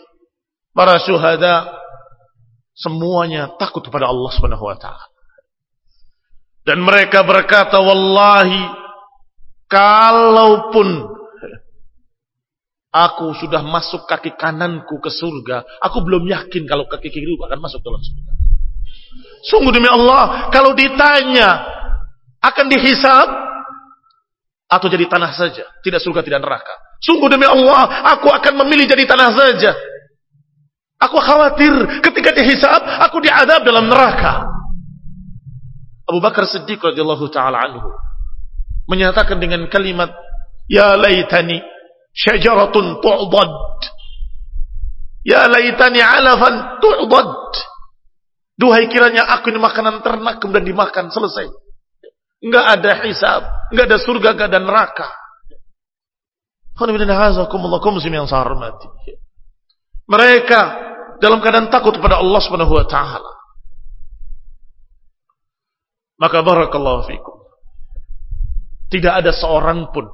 para 0.70 0.98
syuhada 1.02 1.66
semuanya 2.76 3.50
takut 3.58 3.82
kepada 3.82 4.06
Allah 4.06 4.30
Subhanahu 4.34 4.70
wa 4.70 4.78
taala. 4.78 5.06
Dan 6.66 6.82
mereka 6.82 7.22
berkata 7.22 7.78
wallahi 7.78 8.70
kalaupun 9.70 11.15
Aku 12.94 13.34
sudah 13.36 13.60
masuk 13.60 14.08
kaki 14.08 14.38
kananku 14.38 15.02
ke 15.02 15.10
surga. 15.12 15.64
Aku 15.84 16.00
belum 16.00 16.24
yakin 16.26 16.64
kalau 16.64 16.88
kaki 16.88 17.12
kiriku 17.12 17.44
akan 17.44 17.60
masuk 17.60 17.82
dalam 17.84 18.00
surga. 18.00 18.32
Sungguh 19.46 19.72
demi 19.74 19.86
Allah, 19.86 20.48
kalau 20.50 20.72
ditanya 20.72 21.66
akan 22.40 22.66
dihisab 22.66 23.28
atau 24.66 24.86
jadi 24.90 25.06
tanah 25.06 25.32
saja, 25.34 25.64
tidak 25.82 26.02
surga 26.02 26.26
tidak 26.26 26.42
neraka. 26.42 26.74
Sungguh 26.98 27.28
demi 27.30 27.46
Allah, 27.46 28.10
aku 28.16 28.32
akan 28.32 28.64
memilih 28.64 28.88
jadi 28.90 29.04
tanah 29.06 29.30
saja. 29.36 29.72
Aku 30.96 31.20
khawatir 31.20 32.00
ketika 32.00 32.32
dihisab, 32.32 32.80
aku 33.04 33.20
diadab 33.20 33.62
dalam 33.62 33.86
neraka. 33.86 34.48
Abu 36.06 36.22
Bakar 36.22 36.48
Siddiq 36.48 36.80
radhiyallahu 36.80 37.26
taala 37.34 37.66
anhu 37.66 37.90
menyatakan 38.86 39.42
dengan 39.42 39.66
kalimat 39.66 40.14
ya 40.70 40.94
laitani 40.94 41.58
syajaratun 42.16 43.04
tu'dad. 43.04 43.52
Ya 45.28 45.44
laitani 45.46 46.00
alafan 46.00 46.80
tu'dad. 46.80 47.52
Duhai 48.56 48.88
kiranya 48.88 49.28
aku 49.36 49.52
ini 49.52 49.60
makanan 49.60 50.00
ternak 50.00 50.40
kemudian 50.40 50.64
dimakan 50.64 51.12
selesai. 51.12 51.52
Enggak 52.40 52.64
ada 52.80 52.92
hisab, 53.04 53.42
enggak 53.68 53.84
ada 53.92 53.98
surga, 54.00 54.28
enggak 54.32 54.48
ada 54.48 54.60
neraka. 54.64 55.08
Mereka 60.06 60.60
dalam 61.20 61.40
keadaan 61.40 61.68
takut 61.72 61.96
kepada 61.96 62.20
Allah 62.20 62.40
Subhanahu 62.40 62.72
wa 62.76 62.86
taala. 62.88 63.32
Maka 66.16 66.40
barakallahu 66.40 67.04
fikum. 67.08 67.36
Tidak 68.88 69.12
ada 69.20 69.32
seorang 69.36 69.92
pun 69.92 70.08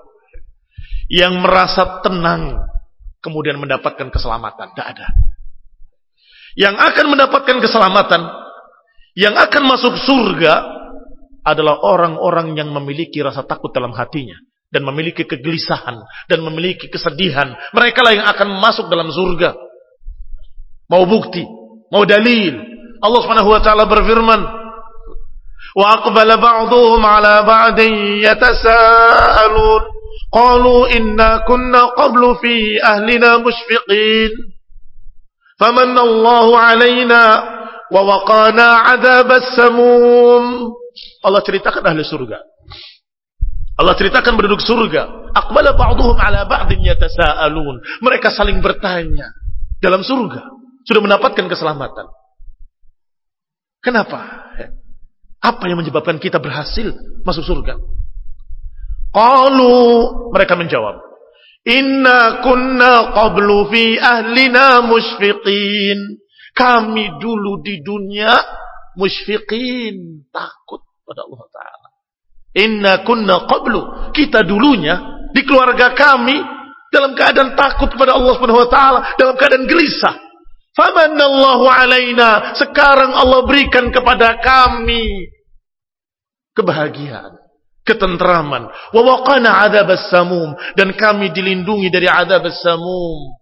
yang 1.13 1.45
merasa 1.45 2.01
tenang 2.01 2.57
kemudian 3.21 3.61
mendapatkan 3.61 4.09
keselamatan. 4.09 4.73
Tidak 4.73 4.87
ada. 4.97 5.13
Yang 6.57 6.77
akan 6.81 7.07
mendapatkan 7.13 7.57
keselamatan, 7.61 8.23
yang 9.13 9.37
akan 9.37 9.63
masuk 9.69 9.93
surga 10.01 10.65
adalah 11.45 11.85
orang-orang 11.85 12.57
yang 12.57 12.73
memiliki 12.73 13.21
rasa 13.21 13.45
takut 13.45 13.69
dalam 13.77 13.93
hatinya 13.93 14.41
dan 14.73 14.89
memiliki 14.89 15.29
kegelisahan 15.29 16.01
dan 16.33 16.41
memiliki 16.41 16.89
kesedihan. 16.89 17.53
Mereka 17.77 18.01
lah 18.01 18.13
yang 18.17 18.27
akan 18.33 18.49
masuk 18.57 18.89
dalam 18.89 19.13
surga. 19.13 19.53
Mau 20.89 21.05
bukti, 21.05 21.45
mau 21.93 22.09
dalil. 22.09 22.57
Allah 23.05 23.21
Subhanahu 23.21 23.53
wa 23.53 23.61
taala 23.61 23.85
berfirman, 23.89 24.41
"Wa 25.77 25.87
aqbala 26.01 26.37
ba'dhum 26.41 27.01
'ala 27.01 27.45
ba'din 27.45 28.21
yatasaalun." 30.13 30.31
Qalu 30.33 30.77
inna 30.97 31.45
kunna 31.49 31.93
qablu 31.97 32.39
fi 32.41 32.81
ahlina 32.81 33.41
mushfiqin. 33.41 34.33
Famanna 35.61 36.01
Allahu 36.01 36.53
'alaina 36.57 37.23
wa 37.93 38.01
waqana 38.03 38.93
'adzabas 38.93 39.57
samum. 39.57 40.73
Allah 41.25 41.41
ceritakan 41.45 41.83
ahli 41.87 42.05
surga. 42.05 42.39
Allah 43.81 43.97
ceritakan 43.97 44.37
penduduk 44.37 44.61
surga. 44.61 45.33
Aqbala 45.33 45.73
ba'duhum 45.73 46.17
ala 46.21 46.45
ba'din 46.45 46.85
yatasaalun. 46.85 47.81
Mereka 48.05 48.29
saling 48.29 48.61
bertanya 48.61 49.33
dalam 49.81 50.05
surga. 50.05 50.45
Sudah 50.85 51.01
mendapatkan 51.01 51.47
keselamatan. 51.49 52.07
Kenapa? 53.83 54.51
Apa 55.43 55.65
yang 55.67 55.83
menyebabkan 55.83 56.23
kita 56.23 56.39
berhasil 56.39 56.95
masuk 57.27 57.43
surga? 57.43 57.75
Qalu 59.13 59.77
mereka 60.33 60.57
menjawab, 60.57 60.97
"Inna 61.69 62.41
kunna 62.41 63.13
qablu 63.13 63.69
fi 63.69 64.01
ahlina 64.01 64.81
musyfiqin." 64.89 66.19
Kami 66.53 67.17
dulu 67.17 67.65
di 67.65 67.81
dunia 67.81 68.37
musyfiqin, 68.97 70.29
takut 70.29 70.85
pada 71.05 71.25
Allah 71.25 71.43
taala. 71.49 71.89
Inna 72.53 72.93
kunna 73.09 73.49
qablu. 73.49 74.13
Kita 74.13 74.45
dulunya 74.45 75.29
di 75.33 75.41
keluarga 75.49 75.97
kami 75.97 76.37
dalam 76.93 77.17
keadaan 77.17 77.57
takut 77.57 77.89
kepada 77.89 78.13
Allah 78.13 78.37
Subhanahu 78.37 78.63
wa 78.65 78.69
taala, 78.69 79.17
dalam 79.17 79.35
keadaan 79.41 79.65
gelisah. 79.65 80.13
Famanallahu 80.77 81.69
alaina. 81.69 82.53
Sekarang 82.57 83.13
Allah 83.17 83.45
berikan 83.49 83.89
kepada 83.89 84.37
kami 84.41 85.29
kebahagiaan, 86.53 87.33
ketentraman. 87.83 88.71
Wa 88.91 89.01
waqana 89.03 89.67
adzabas 89.67 90.11
samum 90.11 90.55
dan 90.79 90.95
kami 90.95 91.31
dilindungi 91.31 91.91
dari 91.91 92.07
adzabas 92.07 92.63
samum. 92.63 93.37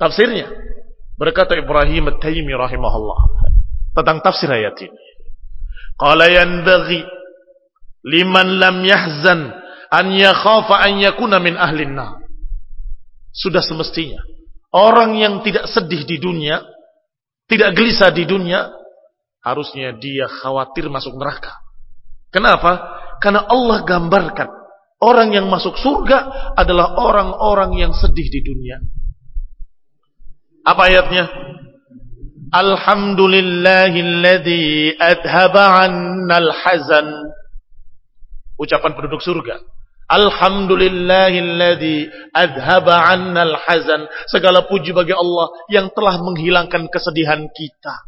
Tafsirnya 0.00 0.48
berkata 1.20 1.52
Ibrahim 1.52 2.08
At-Taimi 2.16 2.56
rahimahullah 2.56 3.20
tentang 3.92 4.24
tafsir 4.24 4.48
ayat 4.48 4.76
ini. 4.80 5.00
Qala 6.00 6.32
yanbaghi 6.32 7.04
liman 8.08 8.56
lam 8.56 8.80
yahzan 8.80 9.52
an 9.92 10.06
yakhafa 10.16 10.80
an 10.80 11.04
yakuna 11.04 11.36
min 11.36 11.60
ahlin. 11.60 11.92
Sudah 13.30 13.60
semestinya 13.60 14.24
orang 14.74 15.18
yang 15.18 15.34
tidak 15.42 15.66
sedih 15.70 16.06
di 16.06 16.16
dunia, 16.18 16.62
tidak 17.50 17.74
gelisah 17.74 18.10
di 18.14 18.24
dunia, 18.26 18.70
harusnya 19.42 19.94
dia 19.98 20.26
khawatir 20.30 20.86
masuk 20.88 21.14
neraka. 21.18 21.54
Kenapa? 22.30 23.02
Karena 23.18 23.44
Allah 23.50 23.82
gambarkan 23.84 24.60
orang 25.00 25.32
yang 25.32 25.48
masuk 25.48 25.80
surga 25.80 26.52
adalah 26.54 26.94
orang-orang 27.00 27.80
yang 27.80 27.96
sedih 27.96 28.28
di 28.28 28.44
dunia. 28.44 28.76
Apa 30.62 30.92
ayatnya? 30.92 31.24
Alhamdulillahilladzi 32.52 34.92
adhaba 35.00 35.88
hazan. 36.52 37.32
Ucapan 38.60 38.92
penduduk 38.92 39.24
surga. 39.24 39.56
Alhamdulillahilladzi 40.10 42.10
adhaba 42.36 43.16
hazan. 43.64 44.04
Segala 44.28 44.68
puji 44.68 44.92
bagi 44.92 45.16
Allah 45.16 45.48
yang 45.72 45.88
telah 45.96 46.20
menghilangkan 46.20 46.92
kesedihan 46.92 47.48
kita. 47.56 48.04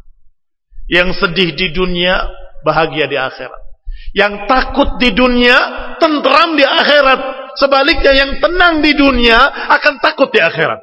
Yang 0.91 1.15
sedih 1.23 1.55
di 1.55 1.71
dunia, 1.71 2.27
bahagia 2.67 3.07
di 3.07 3.15
akhirat. 3.15 3.62
Yang 4.11 4.33
takut 4.51 4.99
di 4.99 5.15
dunia, 5.15 5.57
tentram 5.97 6.59
di 6.59 6.67
akhirat. 6.67 7.55
Sebaliknya 7.55 8.11
yang 8.11 8.31
tenang 8.43 8.83
di 8.83 8.91
dunia 8.97 9.39
akan 9.71 10.03
takut 10.03 10.27
di 10.33 10.43
akhirat. 10.43 10.81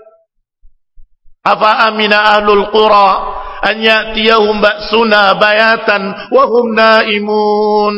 Apa 1.41 1.89
amina 1.89 2.37
ahlul 2.37 2.69
qura 2.69 3.11
an 3.65 3.77
ya'tiyahum 3.81 4.61
ba'suna 4.61 5.37
bayatan 5.37 6.33
wa 6.33 6.45
hum 6.49 6.67
naimun. 6.73 7.95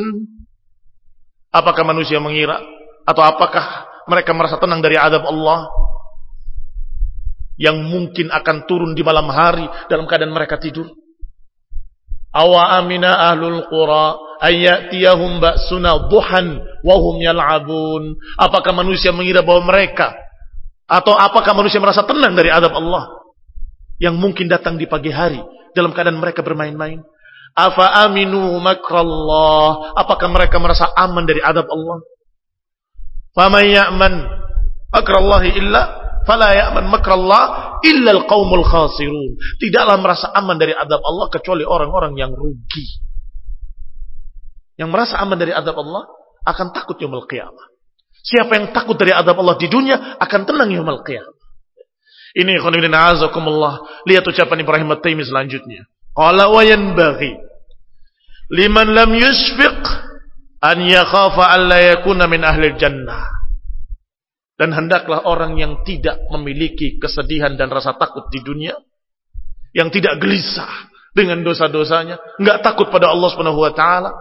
Apakah 1.53 1.85
manusia 1.85 2.17
mengira 2.17 2.59
atau 3.05 3.23
apakah 3.23 3.87
mereka 4.09 4.33
merasa 4.33 4.57
tenang 4.57 4.81
dari 4.81 4.97
adab 4.97 5.29
Allah 5.29 5.69
yang 7.61 7.77
mungkin 7.85 8.33
akan 8.33 8.65
turun 8.65 8.97
di 8.97 9.05
malam 9.05 9.29
hari 9.29 9.69
dalam 9.87 10.09
keadaan 10.09 10.33
mereka 10.33 10.57
tidur? 10.57 10.89
Awa 12.33 12.81
amina 12.81 13.33
ahlul 13.33 13.69
qura 13.69 14.17
ayyatiyahum 14.41 15.39
ba'suna 15.39 16.09
duhan 16.09 16.65
wa 16.81 16.97
hum 16.97 17.21
yal'abun. 17.21 18.17
Apakah 18.41 18.73
manusia 18.73 19.13
mengira 19.13 19.45
bahwa 19.45 19.69
mereka 19.69 20.17
atau 20.89 21.13
apakah 21.17 21.53
manusia 21.53 21.81
merasa 21.81 22.05
tenang 22.05 22.33
dari 22.33 22.49
adab 22.49 22.73
Allah? 22.73 23.23
yang 24.03 24.19
mungkin 24.19 24.51
datang 24.51 24.75
di 24.75 24.91
pagi 24.91 25.15
hari 25.15 25.39
dalam 25.79 25.95
keadaan 25.95 26.19
mereka 26.19 26.43
bermain-main? 26.43 26.99
Afa 27.55 28.03
aminu 28.03 28.59
makrallah? 28.59 29.95
Apakah 29.95 30.27
mereka 30.27 30.59
merasa 30.59 30.91
aman 30.99 31.23
dari 31.23 31.39
adab 31.39 31.71
Allah? 31.71 32.03
Faman 33.33 33.65
ya'man 33.71 34.15
makrallahi 34.91 35.55
illa 35.55 36.02
fala 36.25 36.55
ya'man 36.55 36.89
makrallah 36.89 37.79
illa 37.87 38.11
alqaumul 38.23 38.67
khasirun. 38.67 39.39
Tidaklah 39.59 39.97
merasa 39.99 40.31
aman 40.35 40.57
dari 40.57 40.73
adab 40.73 41.03
Allah 41.03 41.27
kecuali 41.31 41.63
orang-orang 41.67 42.15
yang 42.19 42.33
rugi. 42.33 43.03
Yang 44.81 44.91
merasa 44.91 45.15
aman 45.21 45.37
dari 45.37 45.53
adab 45.53 45.79
Allah 45.79 46.09
akan 46.47 46.75
takut 46.75 46.99
yaumul 46.99 47.27
qiyamah. 47.29 47.67
Siapa 48.23 48.55
yang 48.55 48.67
takut 48.71 48.95
dari 48.95 49.11
adab 49.11 49.39
Allah 49.43 49.59
di 49.59 49.67
dunia 49.67 50.17
akan 50.19 50.41
tenang 50.47 50.71
yaumul 50.71 51.03
qiyamah. 51.03 51.43
Ini 52.33 52.57
khonibin 52.65 52.97
azakumullah. 52.97 54.05
Lihat 54.09 54.25
ucapan 54.25 54.65
Ibrahim 54.65 54.89
At-Taimi 54.97 55.21
selanjutnya. 55.27 55.85
Qala 56.17 56.49
wa 56.49 56.65
yanbaghi 56.65 57.53
liman 58.53 58.93
lam 58.93 59.11
yusfiq 59.17 59.81
an 60.61 60.79
yakhafa 60.85 61.57
an 61.57 61.61
la 61.73 61.79
yakuna 61.97 62.29
min 62.29 62.45
ahli 62.45 62.77
jannah. 62.77 63.42
Dan 64.57 64.71
hendaklah 64.77 65.25
orang 65.25 65.57
yang 65.57 65.81
tidak 65.83 66.21
memiliki 66.29 67.01
kesedihan 67.01 67.57
dan 67.57 67.73
rasa 67.73 67.97
takut 67.97 68.29
di 68.29 68.45
dunia, 68.45 68.77
yang 69.73 69.89
tidak 69.89 70.21
gelisah 70.21 70.93
dengan 71.17 71.41
dosa-dosanya, 71.41 72.21
enggak 72.37 72.61
takut 72.61 72.93
pada 72.93 73.09
Allah 73.09 73.29
Subhanahu 73.33 73.65
wa 73.65 73.73
taala, 73.73 74.13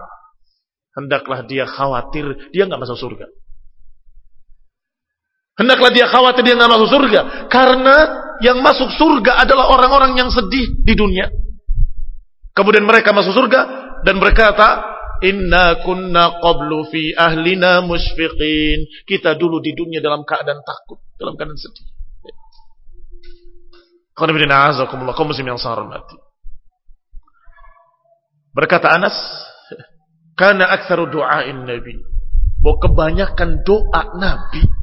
hendaklah 0.96 1.44
dia 1.44 1.68
khawatir 1.68 2.50
dia 2.50 2.64
enggak 2.64 2.80
masuk 2.80 2.96
surga. 2.96 3.26
Hendaklah 5.52 5.92
dia 5.92 6.08
khawatir 6.08 6.42
dia 6.48 6.56
nggak 6.56 6.72
masuk 6.72 6.88
surga. 6.88 7.20
Karena 7.52 7.96
yang 8.40 8.64
masuk 8.64 8.88
surga 8.96 9.44
adalah 9.44 9.68
orang-orang 9.68 10.16
yang 10.16 10.32
sedih 10.32 10.80
di 10.80 10.94
dunia. 10.96 11.28
Kemudian 12.56 12.84
mereka 12.84 13.12
masuk 13.12 13.36
surga 13.36 13.60
dan 14.04 14.16
berkata, 14.16 14.91
Inna 15.22 15.80
kunna 15.86 16.42
qablu 16.42 16.90
fi 16.90 17.14
ahlina 17.14 17.82
musfiqin. 17.86 18.86
Kita 19.06 19.38
dulu 19.38 19.62
di 19.62 19.72
dunia 19.72 20.02
dalam 20.02 20.26
keadaan 20.26 20.60
takut, 20.66 20.98
dalam 21.16 21.38
keadaan 21.38 21.58
sedih. 21.58 21.86
Berkata 28.52 28.92
Anas, 28.92 29.16
karena 30.40 30.68
aktsaru 30.74 31.08
doain 31.08 31.64
Nabi. 31.64 31.96
Bahwa 32.62 32.76
kebanyakan 32.78 33.66
doa 33.66 34.02
Nabi 34.18 34.82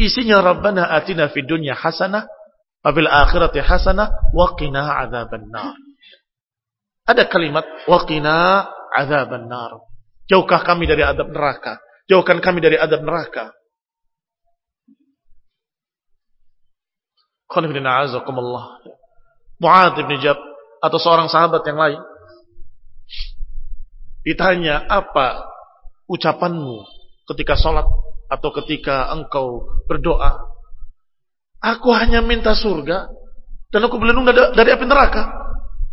Isinya 0.00 0.40
Rabbana 0.40 0.88
atina 0.88 1.28
fid 1.28 1.44
dunya 1.44 1.76
hasanah 1.76 2.24
wa 2.82 2.90
fil 2.90 3.06
akhirati 3.06 3.60
hasanah 3.60 4.32
wa 4.32 4.56
qina. 4.56 5.04
Ada 7.04 7.28
kalimat 7.28 7.66
wa 7.84 7.98
qina 8.08 8.66
adzabannar. 8.92 9.82
Jauhkah 10.28 10.62
kami 10.62 10.86
dari 10.86 11.02
adab 11.02 11.32
neraka. 11.32 11.80
Jauhkan 12.06 12.38
kami 12.40 12.60
dari 12.60 12.76
adab 12.76 13.02
neraka. 13.02 13.52
Mu'ad 19.60 19.96
bin 20.08 20.16
Jab 20.24 20.40
atau 20.82 20.98
seorang 20.98 21.28
sahabat 21.28 21.62
yang 21.68 21.78
lain 21.78 22.00
ditanya 24.22 24.86
apa 24.86 25.46
ucapanmu 26.08 26.86
ketika 27.34 27.58
sholat 27.58 27.84
atau 28.32 28.48
ketika 28.62 29.12
engkau 29.12 29.66
berdoa. 29.84 30.48
Aku 31.62 31.94
hanya 31.94 32.24
minta 32.24 32.56
surga 32.56 33.06
dan 33.70 33.80
aku 33.86 34.00
berlindung 34.00 34.26
dari 34.26 34.70
api 34.72 34.86
neraka. 34.88 35.41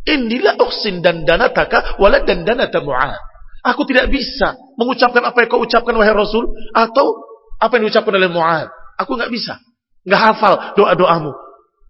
Inilah 0.09 0.57
uksin 0.57 1.05
dan 1.05 1.21
danataka 1.21 2.01
wala 2.01 2.25
dan 2.25 2.41
danata 2.41 2.81
mu'ad. 2.81 3.29
Aku 3.59 3.83
tidak 3.83 4.07
bisa 4.07 4.55
mengucapkan 4.79 5.19
apa 5.19 5.43
yang 5.43 5.49
kau 5.51 5.59
ucapkan 5.59 5.91
wahai 5.99 6.15
Rasul 6.15 6.47
atau 6.71 7.29
apa 7.59 7.75
yang 7.75 7.91
diucapkan 7.91 8.15
oleh 8.15 8.31
Mu'ad. 8.31 8.71
Aku 8.99 9.19
nggak 9.19 9.31
bisa. 9.31 9.59
nggak 10.07 10.21
hafal 10.31 10.79
doa-doamu. 10.79 11.35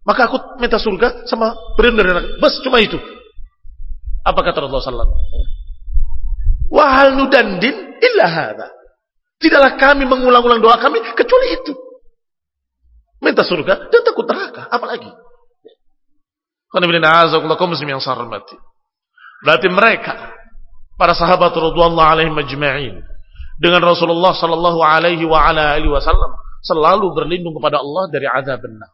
Maka 0.01 0.25
aku 0.25 0.57
minta 0.57 0.81
surga 0.81 1.29
sama 1.29 1.53
dari 1.77 1.93
neraka. 1.93 2.41
Bas 2.41 2.57
cuma 2.65 2.81
itu. 2.81 2.97
Apa 4.25 4.41
kata 4.41 4.65
Rasulullah 4.65 5.05
SAW? 5.05 5.13
Wahal 6.73 7.13
nudandin 7.13 8.01
illa 8.01 8.25
hadha. 8.25 8.67
Tidaklah 9.37 9.77
kami 9.77 10.09
mengulang-ulang 10.09 10.57
doa 10.59 10.81
kami 10.81 10.99
kecuali 11.13 11.47
itu. 11.53 11.73
Minta 13.21 13.45
surga 13.45 13.93
dan 13.93 14.01
takut 14.01 14.25
neraka. 14.25 14.65
Apalagi? 14.73 15.13
Berarti 19.39 19.67
mereka 19.71 20.13
para 20.99 21.15
sahabat 21.15 21.55
radhiyallahu 21.55 22.09
alaihim 22.11 22.35
majma'in 22.35 23.01
dengan 23.57 23.81
Rasulullah 23.83 24.35
sallallahu 24.35 24.79
alaihi 24.83 25.25
wa 25.25 25.49
ala 25.49 25.75
alihi 25.75 25.89
wasallam 25.89 26.35
selalu 26.61 27.11
berlindung 27.15 27.55
kepada 27.55 27.79
Allah 27.79 28.11
dari 28.11 28.27
azab 28.27 28.61
benar. 28.61 28.91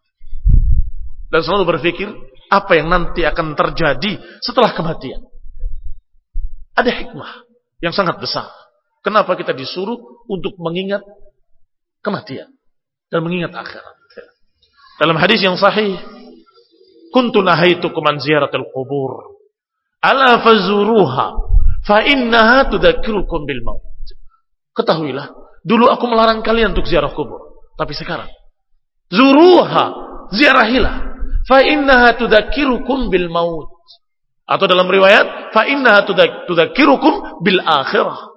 Dan 1.33 1.41
selalu 1.41 1.75
berpikir 1.75 2.07
apa 2.47 2.77
yang 2.77 2.87
nanti 2.87 3.25
akan 3.25 3.57
terjadi 3.57 4.21
setelah 4.39 4.71
kematian. 4.71 5.19
Ada 6.77 6.91
hikmah 6.91 7.31
yang 7.81 7.91
sangat 7.91 8.21
besar. 8.21 8.47
Kenapa 9.01 9.35
kita 9.35 9.51
disuruh 9.53 10.25
untuk 10.29 10.55
mengingat 10.61 11.01
kematian 12.01 12.49
dan 13.09 13.19
mengingat 13.21 13.51
akhirat? 13.53 13.95
Dalam 14.95 15.19
hadis 15.19 15.43
yang 15.43 15.59
sahih, 15.59 15.99
kuntu 17.13 17.41
nahaitukum 17.41 18.03
an 18.05 18.21
ziyaratil 18.21 18.65
qubur. 18.71 19.37
Ala 20.01 20.41
fazuruha 20.41 21.27
fa 21.85 22.05
innaha 22.05 22.69
tudzakirukum 22.69 23.45
bil 23.49 23.61
maut. 23.65 23.83
Ketahuilah, 24.75 25.31
dulu 25.65 25.87
aku 25.89 26.05
melarang 26.09 26.43
kalian 26.43 26.75
untuk 26.75 26.85
ziarah 26.85 27.09
kubur, 27.09 27.63
tapi 27.79 27.95
sekarang 27.95 28.27
zuruha, 29.09 29.85
ziarahilah. 30.33 30.95
Fa 31.45 31.61
innaha 31.61 32.17
tudzakirukum 32.17 33.13
bil 33.13 33.29
maut. 33.29 33.69
Atau 34.45 34.69
dalam 34.69 34.85
riwayat, 34.89 35.53
fa 35.53 35.65
innaha 35.65 36.05
tudzakirukum 36.45 37.41
bil 37.41 37.61
akhirah. 37.61 38.33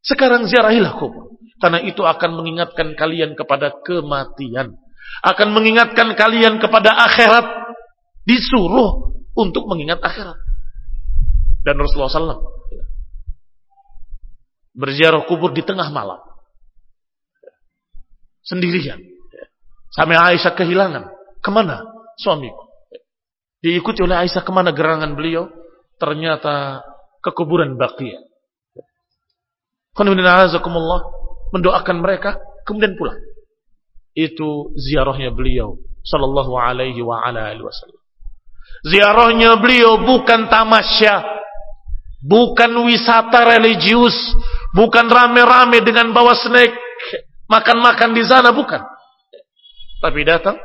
Sekarang 0.00 0.48
ziarahilah 0.48 0.96
kubur. 0.96 1.32
Karena 1.62 1.78
itu 1.78 2.02
akan 2.02 2.42
mengingatkan 2.42 2.98
kalian 2.98 3.38
kepada 3.38 3.70
kematian. 3.86 4.74
Akan 5.22 5.54
mengingatkan 5.54 6.18
kalian 6.18 6.58
kepada 6.58 6.90
akhirat. 7.06 7.46
Disuruh 8.22 9.18
untuk 9.34 9.66
mengingat 9.66 9.98
akhirat. 10.02 10.38
Dan 11.62 11.78
Rasulullah 11.78 12.10
SAW 12.10 12.42
berziarah 14.72 15.22
kubur 15.28 15.52
di 15.52 15.62
tengah 15.62 15.92
malam. 15.92 16.18
Sendirian. 18.42 18.98
Sampai 19.92 20.16
Aisyah 20.18 20.52
kehilangan. 20.56 21.04
Ke 21.38 21.50
mana 21.52 21.86
suamiku? 22.18 22.66
Diikuti 23.62 24.02
oleh 24.02 24.26
Aisyah 24.26 24.42
ke 24.42 24.50
mana 24.50 24.74
gerangan 24.74 25.14
beliau? 25.14 25.46
Ternyata 26.00 26.82
ke 27.22 27.30
kuburan 27.30 27.78
Baqiyah 27.78 28.32
mendoakan 31.52 31.96
mereka 32.00 32.40
kemudian 32.64 32.96
pulang. 32.96 33.20
Itu 34.16 34.72
ziarahnya 34.76 35.32
beliau 35.32 35.76
sallallahu 36.04 36.52
alaihi 36.56 37.00
wa 37.04 37.20
ala 37.22 37.52
alihi 37.52 37.64
wasallam. 37.64 38.01
Ziarahnya 38.82 39.56
beliau 39.62 40.02
bukan 40.02 40.50
tamasya, 40.50 41.22
bukan 42.26 42.72
wisata 42.86 43.46
religius, 43.46 44.16
bukan 44.74 45.06
rame-rame 45.06 45.82
dengan 45.86 46.10
bawa 46.10 46.34
snack, 46.34 46.74
makan-makan 47.46 48.10
di 48.10 48.22
sana 48.26 48.50
bukan. 48.50 48.82
Tapi 50.02 50.20
datang 50.26 50.58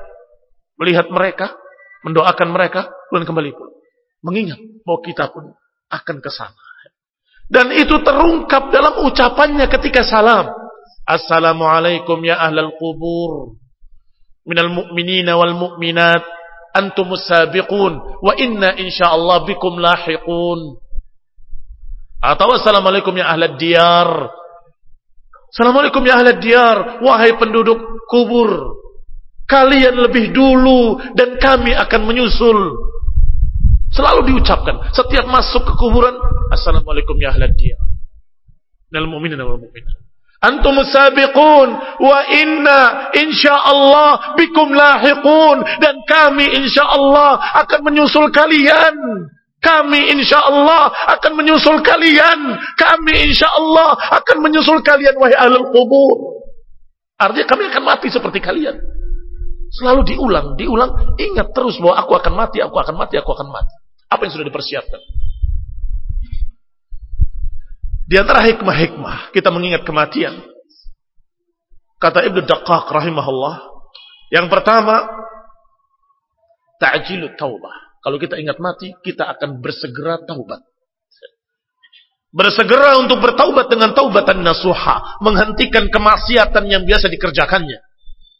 melihat 0.82 1.10
mereka, 1.14 1.54
mendoakan 2.02 2.50
mereka, 2.50 2.90
dan 3.14 3.22
kembali 3.22 3.52
pun 3.54 3.70
mengingat 4.26 4.60
bahwa 4.82 5.00
kita 5.06 5.30
pun 5.30 5.54
akan 5.88 6.18
ke 6.20 6.30
sana. 6.34 6.66
Dan 7.48 7.72
itu 7.72 7.96
terungkap 8.04 8.76
dalam 8.76 9.08
ucapannya 9.08 9.72
ketika 9.72 10.04
salam. 10.04 10.52
Assalamualaikum 11.08 12.20
ya 12.28 12.36
ahlal 12.44 12.76
kubur. 12.76 13.56
Minal 14.44 14.68
mu'minina 14.68 15.40
wal 15.40 15.56
mu'minat. 15.56 16.24
Antum 16.78 17.10
sabiqun. 17.18 18.22
Wa 18.22 18.38
inna 18.38 18.78
insyaallah 18.78 19.50
bikum 19.50 19.82
lahiqun. 19.82 20.78
Atau 22.22 22.50
Assalamualaikum 22.54 23.14
ya 23.18 23.34
ahlal 23.34 23.58
diyar. 23.58 24.10
Assalamualaikum 25.50 26.06
ya 26.06 26.22
ahlal 26.22 26.38
diyar. 26.38 26.78
Wahai 27.02 27.34
penduduk 27.42 27.82
kubur. 28.06 28.78
Kalian 29.48 29.96
lebih 29.98 30.36
dulu 30.36 31.02
dan 31.18 31.40
kami 31.42 31.74
akan 31.74 32.02
menyusul. 32.06 32.60
Selalu 33.90 34.36
diucapkan. 34.36 34.92
Setiap 34.92 35.26
masuk 35.26 35.64
ke 35.66 35.74
kuburan. 35.80 36.14
Assalamualaikum 36.52 37.16
ya 37.18 37.32
ahlad 37.34 37.56
dia. 37.56 37.80
Nal 38.92 39.08
mu'minin 39.08 39.40
wal 39.40 39.60
mu'minat. 39.60 40.07
Antum 40.38 40.78
sabiqun 40.86 41.70
wa 41.98 42.20
inna 42.30 43.10
insyaallah 43.18 44.38
bikum 44.38 44.70
lahiqun 44.70 45.66
dan 45.82 45.98
kami 46.06 46.46
insyaallah 46.62 47.58
akan 47.66 47.80
menyusul 47.82 48.30
kalian. 48.30 48.94
Kami 49.58 50.14
insyaallah 50.14 51.18
akan 51.18 51.32
menyusul 51.34 51.82
kalian. 51.82 52.40
Kami 52.78 53.14
insyaallah 53.34 54.22
akan 54.22 54.38
menyusul 54.46 54.86
kalian 54.86 55.18
wahai 55.18 55.34
ahlul 55.34 55.74
kubur. 55.74 56.46
Artinya 57.18 57.50
kami 57.50 57.64
akan 57.74 57.84
mati 57.84 58.08
seperti 58.14 58.38
kalian. 58.38 58.78
Selalu 59.74 60.16
diulang, 60.16 60.54
diulang, 60.54 61.18
ingat 61.18 61.52
terus 61.52 61.82
bahwa 61.82 61.98
aku 62.00 62.14
akan 62.14 62.34
mati, 62.38 62.62
aku 62.62 62.78
akan 62.78 62.96
mati, 62.96 63.18
aku 63.18 63.34
akan 63.34 63.50
mati. 63.50 63.74
Apa 64.08 64.30
yang 64.30 64.34
sudah 64.38 64.48
dipersiapkan? 64.48 65.02
Di 68.08 68.16
antara 68.16 68.40
hikmah-hikmah 68.48 69.36
kita 69.36 69.52
mengingat 69.52 69.84
kematian. 69.84 70.40
Kata 72.00 72.24
Ibnu 72.24 72.46
Daqqaq 72.46 72.88
rahimahullah, 72.88 73.56
yang 74.32 74.48
pertama 74.48 75.12
ta'jilut 76.80 77.36
taubah. 77.36 78.00
Kalau 78.00 78.16
kita 78.22 78.40
ingat 78.40 78.62
mati, 78.64 78.96
kita 79.04 79.28
akan 79.36 79.60
bersegera 79.60 80.24
taubat. 80.24 80.64
Bersegera 82.32 82.96
untuk 83.02 83.20
bertaubat 83.20 83.68
dengan 83.68 83.92
taubatan 83.92 84.40
nasuha, 84.46 85.20
menghentikan 85.20 85.90
kemaksiatan 85.92 86.64
yang 86.70 86.88
biasa 86.88 87.12
dikerjakannya 87.12 87.87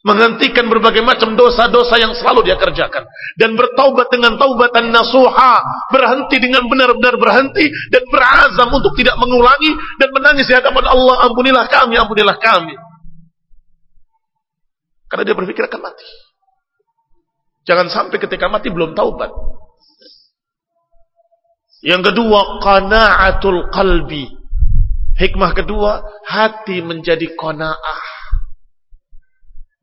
menghentikan 0.06 0.70
berbagai 0.70 1.02
macam 1.02 1.34
dosa-dosa 1.34 1.98
yang 1.98 2.14
selalu 2.14 2.46
dia 2.46 2.56
kerjakan. 2.58 3.02
Dan 3.34 3.58
bertaubat 3.58 4.10
dengan 4.14 4.38
taubatan 4.38 4.94
nasuha. 4.94 5.62
Berhenti 5.90 6.38
dengan 6.38 6.66
benar-benar 6.70 7.18
berhenti. 7.18 7.66
Dan 7.90 8.06
berazam 8.06 8.70
untuk 8.70 8.94
tidak 8.94 9.18
mengulangi. 9.18 9.74
Dan 9.98 10.08
menangis 10.14 10.46
di 10.46 10.54
hadapan 10.54 10.86
Allah 10.86 11.26
ampunilah 11.26 11.66
kami 11.66 11.98
ampunilah 11.98 12.36
kami. 12.38 12.74
Karena 15.08 15.24
dia 15.24 15.34
berpikir 15.34 15.66
akan 15.66 15.80
mati. 15.82 16.08
Jangan 17.66 17.86
sampai 17.90 18.16
ketika 18.22 18.46
mati 18.46 18.70
belum 18.70 18.94
taubat. 18.94 19.32
Yang 21.82 22.12
kedua 22.12 22.62
qanaatul 22.62 23.70
qalbi. 23.74 24.30
Hikmah 25.18 25.50
kedua 25.50 25.98
hati 26.30 26.78
menjadi 26.78 27.34
qanaah 27.34 28.17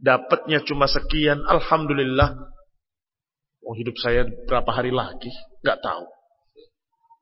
Dapatnya 0.06 0.62
cuma 0.62 0.86
sekian, 0.86 1.42
alhamdulillah. 1.50 2.38
Oh, 3.66 3.74
hidup 3.74 3.98
saya 3.98 4.30
berapa 4.46 4.70
hari 4.70 4.94
lagi? 4.94 5.34
Gak 5.66 5.82
tahu. 5.82 6.06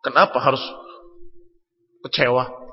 Kenapa 0.04 0.36
harus 0.44 0.60
kecewa? 2.04 2.64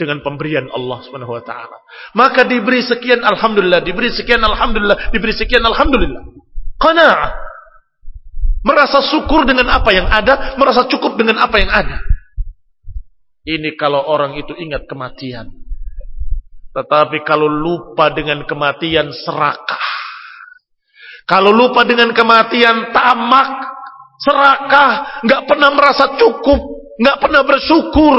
dengan 0.00 0.24
pemberian 0.24 0.64
Allah 0.72 1.04
Subhanahu 1.04 1.36
wa 1.36 1.44
taala. 1.44 1.76
Maka 2.16 2.48
diberi 2.48 2.80
sekian 2.80 3.20
alhamdulillah, 3.20 3.84
diberi 3.84 4.08
sekian 4.08 4.40
alhamdulillah, 4.40 5.12
diberi 5.12 5.36
sekian 5.36 5.60
alhamdulillah. 5.60 6.24
Qanaah. 6.80 7.36
Merasa 8.64 9.04
syukur 9.04 9.44
dengan 9.44 9.68
apa 9.68 9.92
yang 9.92 10.08
ada, 10.08 10.56
merasa 10.56 10.88
cukup 10.88 11.20
dengan 11.20 11.44
apa 11.44 11.60
yang 11.60 11.68
ada. 11.68 12.00
Ini 13.44 13.76
kalau 13.76 14.00
orang 14.00 14.40
itu 14.40 14.56
ingat 14.56 14.88
kematian. 14.88 15.52
Tetapi 16.70 17.26
kalau 17.26 17.50
lupa 17.50 18.14
dengan 18.14 18.46
kematian 18.46 19.10
serakah. 19.10 19.86
Kalau 21.26 21.54
lupa 21.54 21.86
dengan 21.86 22.10
kematian 22.10 22.90
tamak, 22.90 23.50
serakah, 24.18 25.22
nggak 25.22 25.42
pernah 25.46 25.70
merasa 25.74 26.18
cukup, 26.18 26.60
nggak 26.98 27.18
pernah 27.22 27.42
bersyukur. 27.46 28.18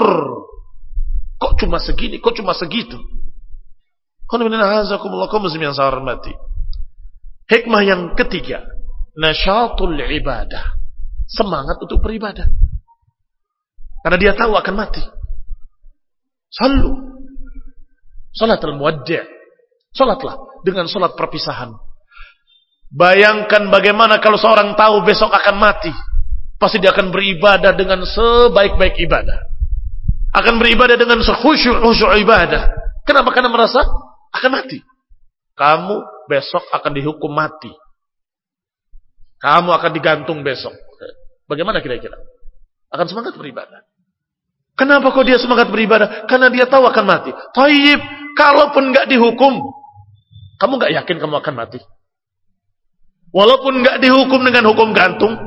Kok 1.42 1.54
cuma 1.60 1.82
segini? 1.82 2.24
Kok 2.24 2.40
cuma 2.40 2.56
segitu? 2.56 2.96
Hikmah 7.52 7.84
yang 7.84 8.16
ketiga. 8.16 8.64
Nasyatul 9.20 10.00
ibadah. 10.00 10.72
Semangat 11.28 11.76
untuk 11.84 12.00
beribadah. 12.00 12.48
Karena 14.08 14.18
dia 14.18 14.32
tahu 14.32 14.56
akan 14.56 14.76
mati. 14.76 15.04
Sallu. 16.48 17.11
Salat 18.32 18.64
al-muwaddi' 18.64 19.24
Salatlah 19.92 20.64
dengan 20.64 20.88
salat 20.88 21.20
perpisahan. 21.20 21.76
Bayangkan 22.92 23.68
bagaimana 23.68 24.24
kalau 24.24 24.40
seorang 24.40 24.72
tahu 24.80 25.04
besok 25.04 25.32
akan 25.36 25.60
mati. 25.60 25.92
Pasti 26.56 26.80
dia 26.80 26.96
akan 26.96 27.12
beribadah 27.12 27.76
dengan 27.76 28.06
sebaik-baik 28.08 28.96
ibadah 29.04 29.52
akan 30.32 30.64
beribadah 30.64 30.96
dengan 30.96 31.20
sekhusyuk-khusyuk 31.20 32.16
ibadah. 32.24 32.72
Kenapa? 33.04 33.36
Karena 33.36 33.52
merasa 33.52 33.84
akan 34.32 34.52
mati. 34.52 34.80
Kamu 35.60 36.28
besok 36.32 36.64
akan 36.72 36.92
dihukum 36.96 37.32
mati. 37.32 37.72
Kamu 39.44 39.76
akan 39.76 39.92
digantung 39.92 40.40
besok. 40.40 40.72
Bagaimana 41.52 41.84
kira-kira? 41.84 42.16
Akan 42.88 43.12
semangat 43.12 43.36
beribadah. 43.36 43.84
Kenapa 44.82 45.14
kok 45.14 45.30
dia 45.30 45.38
semangat 45.38 45.70
beribadah? 45.70 46.26
Karena 46.26 46.50
dia 46.50 46.66
tahu 46.66 46.90
akan 46.90 47.06
mati. 47.06 47.30
Taib, 47.54 48.02
kalaupun 48.34 48.90
nggak 48.90 49.14
dihukum, 49.14 49.62
kamu 50.58 50.74
nggak 50.82 50.94
yakin 50.98 51.22
kamu 51.22 51.38
akan 51.38 51.54
mati. 51.54 51.78
Walaupun 53.30 53.86
nggak 53.86 54.02
dihukum 54.02 54.42
dengan 54.42 54.66
hukum 54.74 54.90
gantung, 54.90 55.38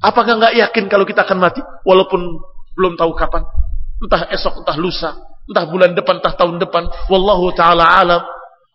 apakah 0.00 0.40
nggak 0.40 0.56
yakin 0.56 0.88
kalau 0.88 1.04
kita 1.04 1.28
akan 1.28 1.44
mati? 1.44 1.60
Walaupun 1.84 2.40
belum 2.72 2.96
tahu 2.96 3.12
kapan. 3.20 3.44
Entah 4.00 4.32
esok, 4.32 4.64
entah 4.64 4.80
lusa, 4.80 5.12
entah 5.52 5.68
bulan 5.68 5.92
depan, 5.92 6.16
entah 6.16 6.32
tahun 6.40 6.56
depan. 6.56 6.88
Wallahu 7.12 7.52
taala 7.52 8.00
alam. 8.00 8.24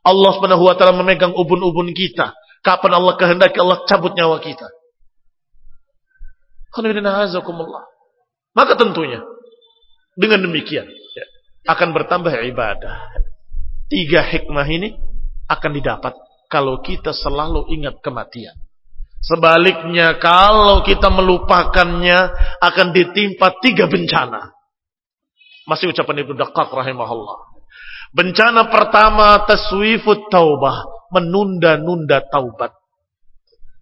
Allah 0.05 0.31
Subhanahu 0.37 0.69
wa 0.69 0.77
taala 0.77 0.93
memegang 1.01 1.33
ubun-ubun 1.33 1.89
kita. 1.97 2.29
Kapan 2.61 2.93
Allah 2.93 3.17
kehendaki 3.17 3.57
Allah 3.57 3.89
cabut 3.89 4.13
nyawa 4.13 4.37
kita. 4.37 4.69
Maka 8.51 8.75
tentunya 8.75 9.23
dengan 10.15 10.43
demikian 10.43 10.87
ya, 10.87 11.25
akan 11.71 11.95
bertambah 11.95 12.31
ibadah. 12.51 13.09
Tiga 13.91 14.23
hikmah 14.23 14.67
ini 14.71 14.95
akan 15.51 15.71
didapat 15.75 16.15
kalau 16.47 16.79
kita 16.83 17.11
selalu 17.11 17.67
ingat 17.75 17.99
kematian. 18.03 18.55
Sebaliknya 19.21 20.17
kalau 20.17 20.81
kita 20.81 21.07
melupakannya 21.13 22.19
akan 22.57 22.87
ditimpa 22.91 23.61
tiga 23.61 23.85
bencana. 23.85 24.49
Masih 25.69 25.93
ucapan 25.93 26.25
Ibnu 26.25 26.35
Daqqaq 26.41 26.73
rahimahullah. 26.73 27.51
Bencana 28.11 28.67
pertama 28.67 29.45
taswifut 29.47 30.27
taubah, 30.27 30.83
menunda-nunda 31.15 32.25
taubat. 32.27 32.75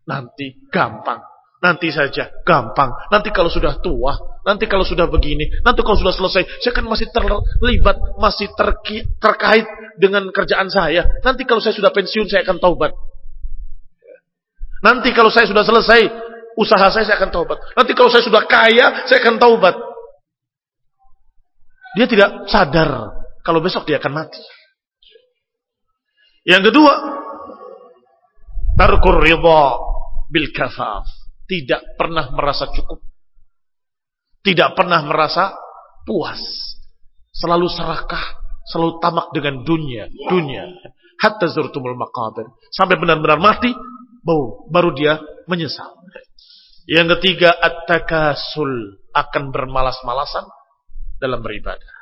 Nanti 0.05 0.53
gampang, 0.70 1.24
nanti 1.60 1.91
saja 1.91 2.32
gampang. 2.47 2.91
Nanti 3.12 3.30
kalau 3.36 3.51
sudah 3.51 3.80
tua, 3.84 4.16
nanti 4.47 4.66
kalau 4.66 4.88
sudah 4.88 5.07
begini, 5.12 5.62
nanti 5.64 5.84
kalau 5.84 5.99
sudah 5.99 6.16
selesai, 6.16 6.64
saya 6.64 6.72
kan 6.72 6.88
masih 6.88 7.12
terlibat, 7.12 7.95
masih 8.20 8.47
terkait 9.20 9.68
dengan 9.99 10.28
kerjaan 10.32 10.72
saya. 10.72 11.05
Nanti 11.22 11.43
kalau 11.43 11.60
saya 11.60 11.76
sudah 11.76 11.91
pensiun 11.91 12.32
saya 12.32 12.47
akan 12.47 12.57
taubat. 12.57 12.95
Nanti 14.80 15.12
kalau 15.12 15.28
saya 15.28 15.43
sudah 15.43 15.68
selesai 15.68 16.01
usaha 16.55 16.88
saya, 16.88 17.03
saya 17.03 17.20
akan 17.20 17.32
taubat. 17.36 17.60
Nanti 17.76 17.91
kalau 17.91 18.07
saya 18.07 18.24
sudah 18.24 18.43
kaya, 18.47 19.03
saya 19.07 19.20
akan 19.20 19.36
taubat. 19.36 19.76
Dia 21.99 22.07
tidak 22.07 22.47
sadar 22.47 23.12
kalau 23.43 23.60
besok 23.60 23.84
dia 23.84 23.99
akan 23.99 24.24
mati. 24.24 24.39
Yang 26.47 26.72
kedua, 26.72 26.93
tarkur 28.80 29.20
ridha 29.20 29.64
bil 30.32 30.47
kafaf. 30.55 31.18
Tidak 31.50 31.97
pernah 31.97 32.30
merasa 32.30 32.70
cukup. 32.70 33.02
Tidak 34.45 34.78
pernah 34.78 35.02
merasa 35.02 35.58
puas. 36.06 36.38
Selalu 37.34 37.66
serakah, 37.74 38.38
selalu 38.70 39.02
tamak 39.02 39.34
dengan 39.34 39.66
dunia, 39.66 40.06
dunia. 40.30 40.70
Hatta 41.18 41.50
zurtumul 41.50 41.97
maqabir. 41.97 42.45
Sampai 42.70 43.02
benar-benar 43.02 43.41
mati, 43.41 43.74
baru, 44.22 44.70
baru 44.70 44.89
dia 44.93 45.18
menyesal. 45.50 45.89
Yang 46.86 47.18
ketiga, 47.18 47.54
at-takasul 47.54 48.97
akan 49.14 49.50
bermalas-malasan 49.50 50.45
dalam 51.18 51.41
beribadah. 51.41 51.97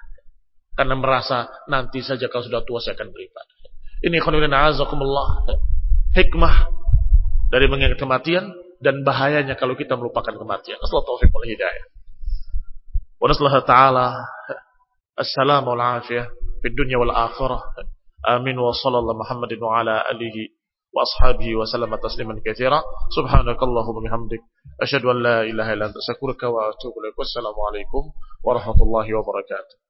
Karena 0.78 0.94
merasa 0.94 1.50
nanti 1.66 2.06
saja 2.06 2.30
kalau 2.30 2.46
sudah 2.46 2.62
tua 2.62 2.78
saya 2.78 2.94
akan 2.94 3.10
beribadah. 3.10 3.56
Ini 4.06 4.22
khonulina 4.22 4.70
azakumullah. 4.70 5.50
Hikmah 6.14 6.56
dari 7.50 7.66
mengingat 7.66 7.98
kematian 7.98 8.54
dan 8.78 9.02
bahayanya 9.02 9.58
kalau 9.58 9.74
kita 9.74 9.98
melupakan 9.98 10.34
kematian. 10.34 10.78
Assalamualaikum 10.82 11.34
warahmatullahi. 11.34 11.84
Wa 13.18 13.34
ta'ala 13.66 14.08
assalamu 15.18 15.74
wal 15.74 16.02
afiyah 16.02 16.30
fid 16.62 16.74
dunya 16.78 17.02
wal 17.02 17.14
akhirah. 17.14 17.62
Amin 18.28 18.58
wa 18.60 18.70
sallallahu 18.70 19.24
Muhammadin 19.24 19.58
wa 19.58 19.82
ala 19.82 20.06
alihi 20.06 20.54
wa 20.94 21.02
ashabihi 21.02 21.58
wa 21.58 21.66
tasliman 21.98 22.38
katsira. 22.46 22.82
Bihamdik 24.06 24.42
asyhadu 24.78 25.10
an 25.10 25.18
la 25.26 25.38
ilaha 25.50 25.74
illa 25.74 25.86
anta 25.90 25.98
astaghfiruka 25.98 26.46
wa 26.54 26.70
atubu 26.70 27.02
ilaik. 27.02 27.18
Wassalamu 27.18 27.62
alaikum 27.74 28.14
warahmatullahi 28.46 29.10
wabarakatuh. 29.10 29.88